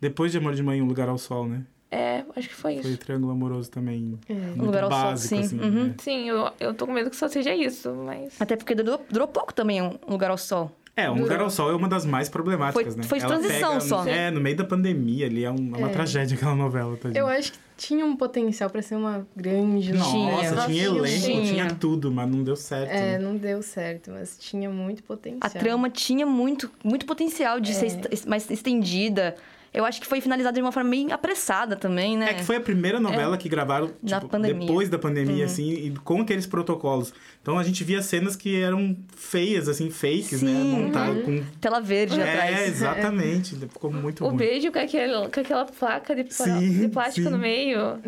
Depois 0.00 0.30
de 0.30 0.38
Amor 0.38 0.54
de 0.54 0.62
Mãe, 0.62 0.80
Um 0.80 0.86
Lugar 0.86 1.08
ao 1.08 1.18
Sol, 1.18 1.46
né? 1.46 1.64
É, 1.90 2.24
acho 2.34 2.48
que 2.48 2.54
foi 2.54 2.74
isso. 2.74 2.82
Foi 2.82 2.96
Triângulo 2.96 3.32
Amoroso 3.32 3.70
também. 3.70 4.18
É. 4.28 4.34
Muito 4.34 4.66
Lugar 4.66 4.84
ao 4.84 4.90
Sol, 4.90 5.16
sim. 5.16 5.40
assim. 5.40 5.58
Uhum. 5.58 5.84
né? 5.84 5.94
Sim, 5.98 6.28
eu, 6.28 6.50
eu 6.60 6.74
tô 6.74 6.86
com 6.86 6.92
medo 6.92 7.10
que 7.10 7.16
só 7.16 7.28
seja 7.28 7.54
isso, 7.54 7.92
mas... 7.94 8.40
Até 8.40 8.56
porque 8.56 8.74
durou, 8.74 9.00
durou 9.10 9.26
pouco 9.26 9.54
também 9.54 9.80
um 9.82 9.98
lugar 10.06 10.30
ao 10.30 10.38
sol. 10.38 10.70
É, 10.98 11.10
Um 11.10 11.20
Lugar 11.20 11.40
ao 11.40 11.50
Sol 11.50 11.70
é 11.70 11.74
uma 11.76 11.88
das 11.88 12.06
mais 12.06 12.28
problemáticas, 12.30 12.94
Foi- 12.94 13.02
né? 13.02 13.08
foi 13.08 13.18
Ela 13.18 13.28
transição 13.28 13.68
pega- 13.74 13.80
só. 13.80 14.06
É, 14.06 14.30
no 14.30 14.40
meio 14.40 14.56
da 14.56 14.64
pandemia 14.64 15.26
ali, 15.26 15.44
é, 15.44 15.50
um- 15.50 15.72
é 15.74 15.78
uma 15.78 15.88
É. 15.90 15.92
tragédia 15.92 16.34
aquela 16.36 16.54
novela, 16.54 16.96
tá 16.96 17.10
Eu 17.14 17.26
acho 17.26 17.52
que 17.52 17.58
tinha 17.76 18.02
um 18.06 18.16
potencial 18.16 18.70
pra 18.70 18.80
ser 18.80 18.94
uma 18.96 19.26
grande 19.36 19.92
Nossa, 19.92 20.16
novela. 20.16 20.66
tinha 20.66 20.84
elenco, 20.86 21.20
Tinha. 21.26 21.44
tinha 21.44 21.66
tudo, 21.74 22.10
mas 22.10 22.30
não 22.30 22.42
deu 22.42 22.56
certo. 22.56 22.90
É, 22.90 23.12
né? 23.12 23.18
não 23.18 23.36
deu 23.36 23.60
certo, 23.62 24.10
mas 24.10 24.38
tinha 24.38 24.70
muito 24.70 25.02
potencial. 25.02 25.40
A 25.42 25.50
trama 25.50 25.90
tinha 25.90 26.24
muito, 26.24 26.70
muito 26.82 27.04
potencial 27.04 27.60
de 27.60 27.74
ser 27.74 27.86
est- 28.10 28.24
mais 28.26 28.48
estendida. 28.50 29.34
Eu 29.74 29.84
acho 29.84 30.00
que 30.00 30.06
foi 30.06 30.20
finalizada 30.22 30.54
de 30.54 30.62
uma 30.62 30.72
forma 30.72 30.88
bem 30.90 31.12
apressada 31.12 31.76
também, 31.76 32.16
né? 32.16 32.30
É 32.30 32.34
que 32.34 32.44
foi 32.44 32.56
a 32.56 32.60
primeira 32.60 32.98
novela 32.98 33.36
que 33.36 33.48
gravaram 33.48 33.88
tipo. 34.04 34.34
Uhum. 34.36 34.42
depois 34.42 34.88
da 34.88 34.98
pandemia, 34.98 35.44
assim, 35.44 35.70
e 35.70 35.90
com 36.02 36.22
aqueles 36.22 36.46
protocolos. 36.46 37.12
Então 37.42 37.58
a 37.58 37.62
gente 37.62 37.84
via 37.84 38.00
cenas 38.00 38.34
que 38.36 38.60
eram 38.60 38.96
feias, 39.14 39.68
assim, 39.68 39.90
fakes, 39.90 40.40
né? 40.40 40.50
Sim. 40.52 40.70
Montadas 40.84 41.24
com. 41.24 41.44
Tela 41.60 41.80
verde 41.80 42.18
É, 42.18 42.22
atrás. 42.22 42.68
exatamente. 42.68 43.54
Ficou 43.56 43.92
muito 43.92 44.24
O 44.24 44.28
ruim. 44.28 44.36
beijo 44.38 44.72
com, 44.72 44.78
aquele, 44.78 45.12
com 45.28 45.40
aquela 45.40 45.64
placa 45.66 46.14
de, 46.14 46.32
Sim, 46.32 46.80
de 46.80 46.88
plástico 46.88 47.26
sim. 47.26 47.32
no 47.32 47.38
meio. 47.38 47.98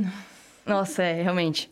Nossa, 0.64 1.02
é, 1.02 1.22
realmente. 1.22 1.70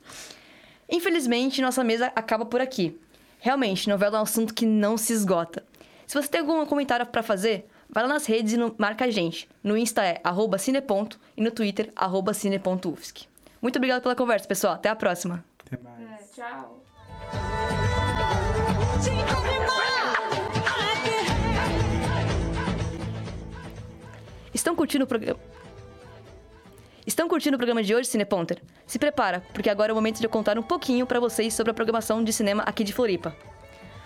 Infelizmente, 0.90 1.60
nossa 1.62 1.82
mesa 1.82 2.12
acaba 2.14 2.44
por 2.44 2.60
aqui. 2.60 2.96
Realmente, 3.40 3.88
novela 3.88 4.18
é 4.18 4.20
um 4.20 4.24
assunto 4.24 4.54
que 4.54 4.64
não 4.66 4.96
se 4.96 5.12
esgota. 5.12 5.64
Se 6.06 6.14
você 6.20 6.28
tem 6.28 6.40
algum 6.40 6.64
comentário 6.66 7.04
pra 7.06 7.22
fazer, 7.22 7.66
vai 7.88 8.02
lá 8.02 8.08
nas 8.08 8.26
redes 8.26 8.52
e 8.52 8.56
no- 8.56 8.74
marca 8.78 9.04
a 9.04 9.10
gente. 9.10 9.48
No 9.62 9.76
Insta 9.76 10.04
é 10.04 10.20
arroba 10.24 10.58
cineponto 10.58 11.18
e 11.36 11.42
no 11.42 11.50
Twitter, 11.50 11.92
arroba 11.96 12.32
cine.ufsc. 12.34 13.26
Muito 13.60 13.76
obrigado 13.76 14.02
pela 14.02 14.14
conversa, 14.14 14.46
pessoal. 14.46 14.74
Até 14.74 14.88
a 14.88 14.96
próxima. 14.96 15.44
Até 15.66 15.82
mais. 15.82 16.30
Tchau. 16.34 16.82
Estão 24.54 24.74
curtindo 24.74 25.04
o 25.04 25.06
programa? 25.06 25.38
Estão 27.06 27.28
curtindo 27.28 27.54
o 27.54 27.58
programa 27.58 27.82
de 27.82 27.94
hoje, 27.94 28.08
Cineponter? 28.08 28.60
Se 28.86 28.98
prepara, 28.98 29.42
porque 29.52 29.70
agora 29.70 29.90
é 29.90 29.92
o 29.92 29.96
momento 29.96 30.18
de 30.18 30.26
eu 30.26 30.30
contar 30.30 30.58
um 30.58 30.62
pouquinho 30.62 31.06
pra 31.06 31.20
vocês 31.20 31.54
sobre 31.54 31.70
a 31.70 31.74
programação 31.74 32.24
de 32.24 32.32
cinema 32.32 32.62
aqui 32.64 32.82
de 32.82 32.92
Floripa. 32.92 33.36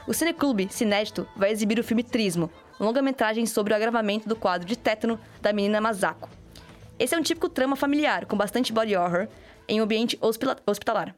O 0.06 0.12
Cineclube 0.12 0.68
Cinédito 0.70 1.26
vai 1.36 1.50
exibir 1.50 1.78
o 1.78 1.84
filme 1.84 2.02
Trismo, 2.02 2.50
longa-metragem 2.80 3.44
sobre 3.46 3.72
o 3.72 3.76
agravamento 3.76 4.28
do 4.28 4.34
quadro 4.34 4.66
de 4.66 4.76
tétano 4.76 5.20
da 5.40 5.52
menina 5.52 5.80
Masako. 5.80 6.28
Esse 6.98 7.14
é 7.14 7.18
um 7.18 7.22
típico 7.22 7.48
trama 7.48 7.76
familiar, 7.76 8.26
com 8.26 8.36
bastante 8.36 8.72
body 8.72 8.96
horror, 8.96 9.28
em 9.68 9.80
um 9.80 9.84
ambiente 9.84 10.18
hospitalar. 10.66 11.14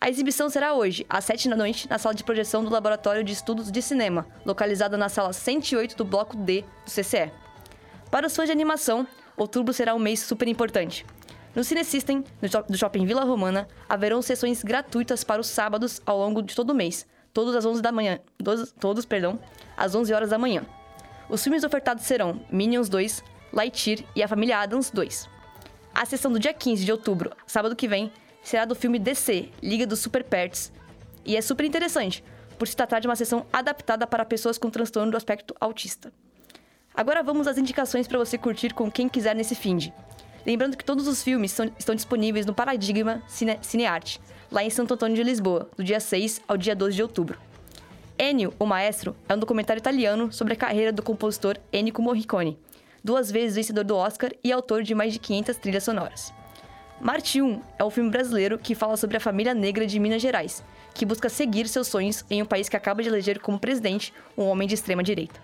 A 0.00 0.08
exibição 0.08 0.48
será 0.48 0.74
hoje, 0.74 1.04
às 1.08 1.24
7 1.24 1.48
da 1.48 1.56
noite, 1.56 1.88
na 1.88 1.98
sala 1.98 2.14
de 2.14 2.22
projeção 2.22 2.62
do 2.62 2.70
Laboratório 2.70 3.24
de 3.24 3.32
Estudos 3.32 3.70
de 3.72 3.82
Cinema, 3.82 4.26
localizada 4.44 4.96
na 4.96 5.08
sala 5.08 5.32
108 5.32 5.96
do 5.96 6.04
Bloco 6.04 6.36
D 6.36 6.62
do 6.84 6.90
CCE. 6.90 7.32
Para 8.10 8.28
os 8.28 8.36
fãs 8.36 8.46
de 8.46 8.52
animação, 8.52 9.06
outubro 9.36 9.72
será 9.72 9.94
um 9.94 9.98
mês 9.98 10.20
super 10.20 10.46
importante. 10.46 11.04
No 11.54 11.64
Cine 11.64 11.84
System, 11.84 12.22
do 12.68 12.78
Shopping 12.78 13.04
Vila 13.04 13.24
Romana, 13.24 13.66
haverão 13.88 14.22
sessões 14.22 14.62
gratuitas 14.62 15.24
para 15.24 15.40
os 15.40 15.48
sábados 15.48 16.00
ao 16.06 16.18
longo 16.18 16.42
de 16.42 16.54
todo 16.54 16.70
o 16.70 16.74
mês, 16.74 17.04
todos 17.32 17.56
às 17.56 17.66
11 17.66 17.82
da 17.82 17.90
manhã, 17.90 18.20
todos, 18.44 18.70
todos, 18.78 19.04
perdão, 19.04 19.40
às 19.76 19.96
11 19.96 20.14
horas 20.14 20.30
da 20.30 20.38
manhã. 20.38 20.64
Os 21.28 21.42
filmes 21.42 21.64
ofertados 21.64 22.04
serão 22.04 22.40
Minions 22.50 22.88
2, 22.88 23.22
Lightyear 23.52 24.00
e 24.16 24.22
A 24.22 24.28
Família 24.28 24.58
Adams 24.58 24.90
2. 24.90 25.28
A 25.94 26.04
sessão 26.06 26.32
do 26.32 26.38
dia 26.38 26.54
15 26.54 26.84
de 26.84 26.92
outubro, 26.92 27.32
sábado 27.46 27.76
que 27.76 27.88
vem, 27.88 28.10
será 28.42 28.64
do 28.64 28.74
filme 28.74 28.98
DC, 28.98 29.50
Liga 29.62 29.86
dos 29.86 29.98
Super 29.98 30.24
Pets, 30.24 30.72
e 31.24 31.36
é 31.36 31.40
super 31.42 31.64
interessante, 31.66 32.24
por 32.58 32.66
se 32.66 32.74
tratar 32.76 33.00
de 33.00 33.08
uma 33.08 33.16
sessão 33.16 33.44
adaptada 33.52 34.06
para 34.06 34.24
pessoas 34.24 34.56
com 34.58 34.70
transtorno 34.70 35.10
do 35.10 35.16
aspecto 35.16 35.54
autista. 35.60 36.12
Agora 36.94 37.22
vamos 37.22 37.46
às 37.46 37.58
indicações 37.58 38.08
para 38.08 38.18
você 38.18 38.38
curtir 38.38 38.72
com 38.74 38.90
quem 38.90 39.08
quiser 39.08 39.34
nesse 39.34 39.54
finde. 39.54 39.92
Lembrando 40.46 40.76
que 40.76 40.84
todos 40.84 41.06
os 41.06 41.22
filmes 41.22 41.52
são- 41.52 41.70
estão 41.78 41.94
disponíveis 41.94 42.46
no 42.46 42.54
Paradigma 42.54 43.22
Cine, 43.28 43.58
Cinearte, 43.60 44.20
lá 44.50 44.62
em 44.64 44.70
Santo 44.70 44.94
Antônio 44.94 45.14
de 45.16 45.22
Lisboa, 45.22 45.68
do 45.76 45.84
dia 45.84 46.00
6 46.00 46.40
ao 46.48 46.56
dia 46.56 46.74
12 46.74 46.96
de 46.96 47.02
outubro. 47.02 47.38
Ennio, 48.20 48.52
o 48.58 48.66
Maestro, 48.66 49.14
é 49.28 49.34
um 49.34 49.38
documentário 49.38 49.78
italiano 49.78 50.32
sobre 50.32 50.52
a 50.52 50.56
carreira 50.56 50.90
do 50.90 51.04
compositor 51.04 51.56
Ennio 51.72 51.94
Morricone, 52.00 52.58
duas 53.02 53.30
vezes 53.30 53.54
vencedor 53.54 53.84
do 53.84 53.94
Oscar 53.94 54.32
e 54.42 54.50
autor 54.50 54.82
de 54.82 54.92
mais 54.92 55.12
de 55.12 55.20
500 55.20 55.56
trilhas 55.56 55.84
sonoras. 55.84 56.34
Marte 57.00 57.40
1 57.40 57.62
é 57.78 57.84
um 57.84 57.90
filme 57.90 58.10
brasileiro 58.10 58.58
que 58.58 58.74
fala 58.74 58.96
sobre 58.96 59.16
a 59.16 59.20
família 59.20 59.54
negra 59.54 59.86
de 59.86 60.00
Minas 60.00 60.20
Gerais, 60.20 60.64
que 60.92 61.06
busca 61.06 61.28
seguir 61.28 61.68
seus 61.68 61.86
sonhos 61.86 62.24
em 62.28 62.42
um 62.42 62.44
país 62.44 62.68
que 62.68 62.76
acaba 62.76 63.04
de 63.04 63.08
eleger 63.08 63.38
como 63.38 63.56
presidente 63.56 64.12
um 64.36 64.46
homem 64.46 64.66
de 64.66 64.74
extrema 64.74 65.02
direita. 65.04 65.40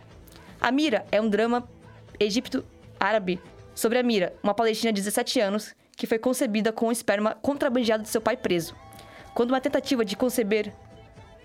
A 0.60 0.72
Mira 0.72 1.06
é 1.12 1.20
um 1.20 1.28
drama 1.28 1.68
egípcio-árabe 2.18 3.40
sobre 3.72 4.00
a 4.00 4.02
Mira, 4.02 4.34
uma 4.42 4.52
palestina 4.52 4.92
de 4.92 5.00
17 5.00 5.38
anos 5.38 5.76
que 5.96 6.08
foi 6.08 6.18
concebida 6.18 6.72
com 6.72 6.88
o 6.88 6.92
esperma 6.92 7.37
contrabandeado 7.40 8.02
de 8.02 8.08
seu 8.08 8.20
pai 8.20 8.37
preso. 8.37 8.74
Quando 9.32 9.50
uma 9.50 9.60
tentativa 9.60 10.04
de 10.04 10.16
conceber 10.16 10.72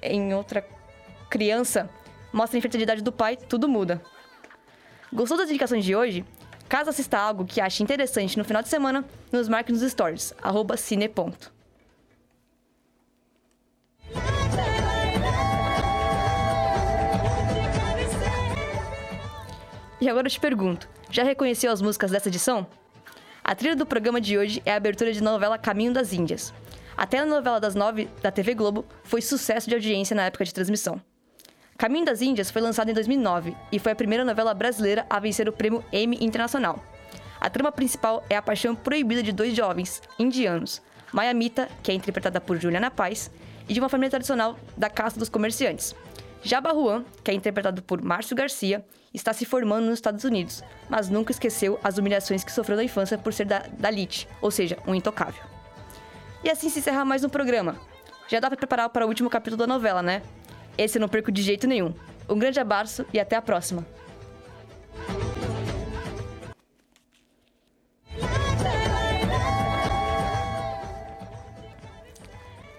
em 0.02 0.34
outra 0.34 0.66
criança 1.30 1.90
mostra 2.34 2.58
a 2.58 2.60
infertilidade 2.60 3.02
do 3.04 3.12
pai, 3.12 3.38
tudo 3.38 3.70
muda. 3.70 4.02
Gostou 5.14 5.38
das 5.38 5.50
indicações 5.50 5.86
de 5.86 5.96
hoje? 5.96 6.26
Caso 6.68 6.90
assista 6.90 7.18
algo 7.18 7.46
que 7.46 7.62
ache 7.62 7.82
interessante 7.82 8.38
no 8.38 8.44
final 8.44 8.62
de 8.62 8.70
semana, 8.70 9.06
nos 9.32 9.48
marque 9.48 9.72
nos 9.72 9.82
stories, 9.82 10.34
arroba 10.42 10.78
cine.. 10.78 11.10
E 20.02 20.08
agora 20.08 20.28
eu 20.28 20.32
te 20.32 20.40
pergunto, 20.40 20.88
já 21.12 21.24
reconheceu 21.24 21.72
as 21.72 21.82
músicas 21.82 22.12
dessa 22.12 22.30
edição? 22.30 22.66
A 23.44 23.54
trilha 23.56 23.76
do 23.76 23.86
programa 23.86 24.22
de 24.22 24.38
hoje 24.38 24.62
é 24.66 24.72
a 24.72 24.76
abertura 24.76 25.12
de 25.12 25.22
novela 25.22 25.58
Caminho 25.58 25.92
das 25.92 26.14
Índias. 26.14 26.54
A 26.96 27.08
telenovela 27.08 27.60
das 27.60 27.76
nove 27.76 28.08
da 28.22 28.32
TV 28.32 28.54
Globo 28.54 28.86
foi 29.04 29.22
sucesso 29.22 29.68
de 29.68 29.76
audiência 29.76 30.16
na 30.16 30.26
época 30.26 30.46
de 30.46 30.54
transmissão. 30.54 31.02
Caminho 31.80 32.04
das 32.04 32.22
Índias 32.22 32.52
foi 32.52 32.62
lançado 32.62 32.92
em 32.92 32.94
2009 32.94 33.56
e 33.72 33.80
foi 33.80 33.94
a 33.94 33.96
primeira 33.96 34.26
novela 34.26 34.54
brasileira 34.54 35.06
a 35.10 35.18
vencer 35.18 35.48
o 35.48 35.54
prêmio 35.54 35.82
Emmy 35.94 36.18
Internacional. 36.20 36.84
A 37.40 37.50
trama 37.50 37.72
principal 37.72 38.22
é 38.30 38.36
a 38.36 38.42
paixão 38.42 38.76
proibida 38.76 39.24
de 39.24 39.32
dois 39.32 39.56
jovens 39.56 40.02
indianos, 40.20 40.82
Mayamita, 41.14 41.70
que 41.82 41.90
é 41.90 41.96
interpretada 41.96 42.42
por 42.42 42.60
Juliana 42.60 42.92
Paz, 42.92 43.32
e 43.66 43.74
de 43.74 43.80
uma 43.80 43.88
família 43.88 44.10
tradicional 44.10 44.60
da 44.76 44.90
casta 44.90 45.18
dos 45.18 45.30
comerciantes. 45.30 45.96
Jabba 46.44 46.74
Juan, 46.74 47.06
que 47.24 47.32
é 47.32 47.34
interpretado 47.34 47.82
por 47.82 48.02
Márcio 48.02 48.36
Garcia, 48.36 48.84
está 49.14 49.32
se 49.32 49.46
formando 49.46 49.86
nos 49.86 49.94
Estados 49.94 50.26
Unidos, 50.26 50.62
mas 50.90 51.08
nunca 51.08 51.32
esqueceu 51.32 51.80
as 51.82 51.98
humilhações 51.98 52.44
que 52.44 52.52
sofreu 52.52 52.76
na 52.76 52.84
infância 52.84 53.18
por 53.18 53.32
ser 53.32 53.46
da, 53.46 53.60
da 53.60 53.88
elite, 53.88 54.28
ou 54.42 54.52
seja, 54.52 54.78
um 54.86 54.94
intocável. 54.94 55.44
E 56.44 56.50
assim 56.50 56.68
se 56.68 56.80
encerra 56.80 57.06
mais 57.06 57.24
um 57.24 57.30
programa. 57.30 57.78
Já 58.28 58.42
dá 58.42 58.50
para 58.50 58.58
preparar 58.58 58.90
para 58.90 59.06
o 59.06 59.08
último 59.08 59.30
capítulo 59.30 59.58
da 59.58 59.66
novela, 59.66 60.02
né? 60.02 60.22
Esse 60.80 60.98
eu 60.98 61.02
não 61.02 61.10
perco 61.10 61.30
de 61.30 61.42
jeito 61.42 61.68
nenhum. 61.68 61.94
Um 62.30 62.40
grande 62.40 62.58
abraço 62.58 63.06
e 63.14 63.20
até 63.20 63.36
a 63.36 63.42
próxima. 63.42 63.86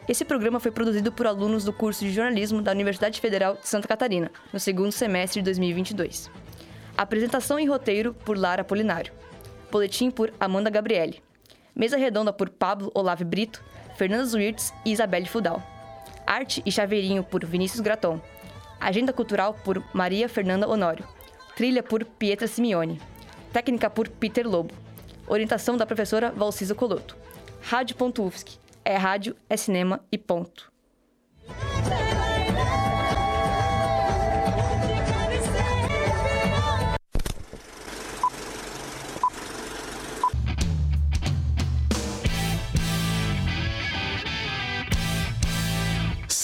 Esse 0.08 0.24
programa 0.24 0.58
foi 0.58 0.70
produzido 0.70 1.12
por 1.12 1.26
alunos 1.26 1.62
do 1.62 1.74
curso 1.74 2.02
de 2.02 2.10
jornalismo 2.10 2.62
da 2.62 2.72
Universidade 2.72 3.20
Federal 3.20 3.56
de 3.56 3.68
Santa 3.68 3.86
Catarina, 3.86 4.30
no 4.50 4.58
segundo 4.58 4.90
semestre 4.90 5.42
de 5.42 5.44
2022. 5.44 6.30
Apresentação 6.96 7.60
e 7.60 7.66
roteiro 7.66 8.14
por 8.14 8.38
Lara 8.38 8.64
Polinário. 8.64 9.12
Boletim 9.70 10.10
por 10.10 10.32
Amanda 10.40 10.70
Gabriele. 10.70 11.22
Mesa 11.76 11.98
redonda 11.98 12.32
por 12.32 12.48
Pablo 12.48 12.90
Olave 12.94 13.24
Brito, 13.24 13.62
Fernanda 13.96 14.24
Zuirtz 14.24 14.72
e 14.86 14.90
Isabelle 14.90 15.28
Fudal. 15.28 15.79
Arte 16.26 16.62
e 16.64 16.70
chaveirinho 16.70 17.22
por 17.24 17.44
Vinícius 17.44 17.80
Graton. 17.80 18.20
Agenda 18.80 19.12
cultural 19.12 19.54
por 19.64 19.83
Maria 19.92 20.28
Fernanda 20.28 20.68
Honório. 20.68 21.06
Trilha 21.54 21.83
por 21.83 22.04
Pietra 22.04 22.46
Simeone. 22.46 23.00
Técnica 23.52 23.90
por 23.90 24.09
Peter 24.09 24.46
Lobo. 24.46 24.74
Orientação 25.26 25.76
da 25.76 25.87
professora 25.87 26.30
Valcisa 26.30 26.74
Coloto. 26.74 27.16
Rádio.UFSC. 27.62 28.59
É 28.85 28.96
rádio, 28.96 29.37
é 29.48 29.56
cinema 29.56 30.00
e 30.11 30.16
ponto. 30.16 30.69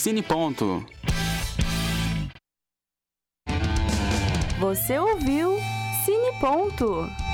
Cine 0.06 0.22
Ponto. 0.22 0.86
Você 4.60 4.96
ouviu 5.00 5.58
Cine 6.04 6.30
Ponto. 6.40 7.25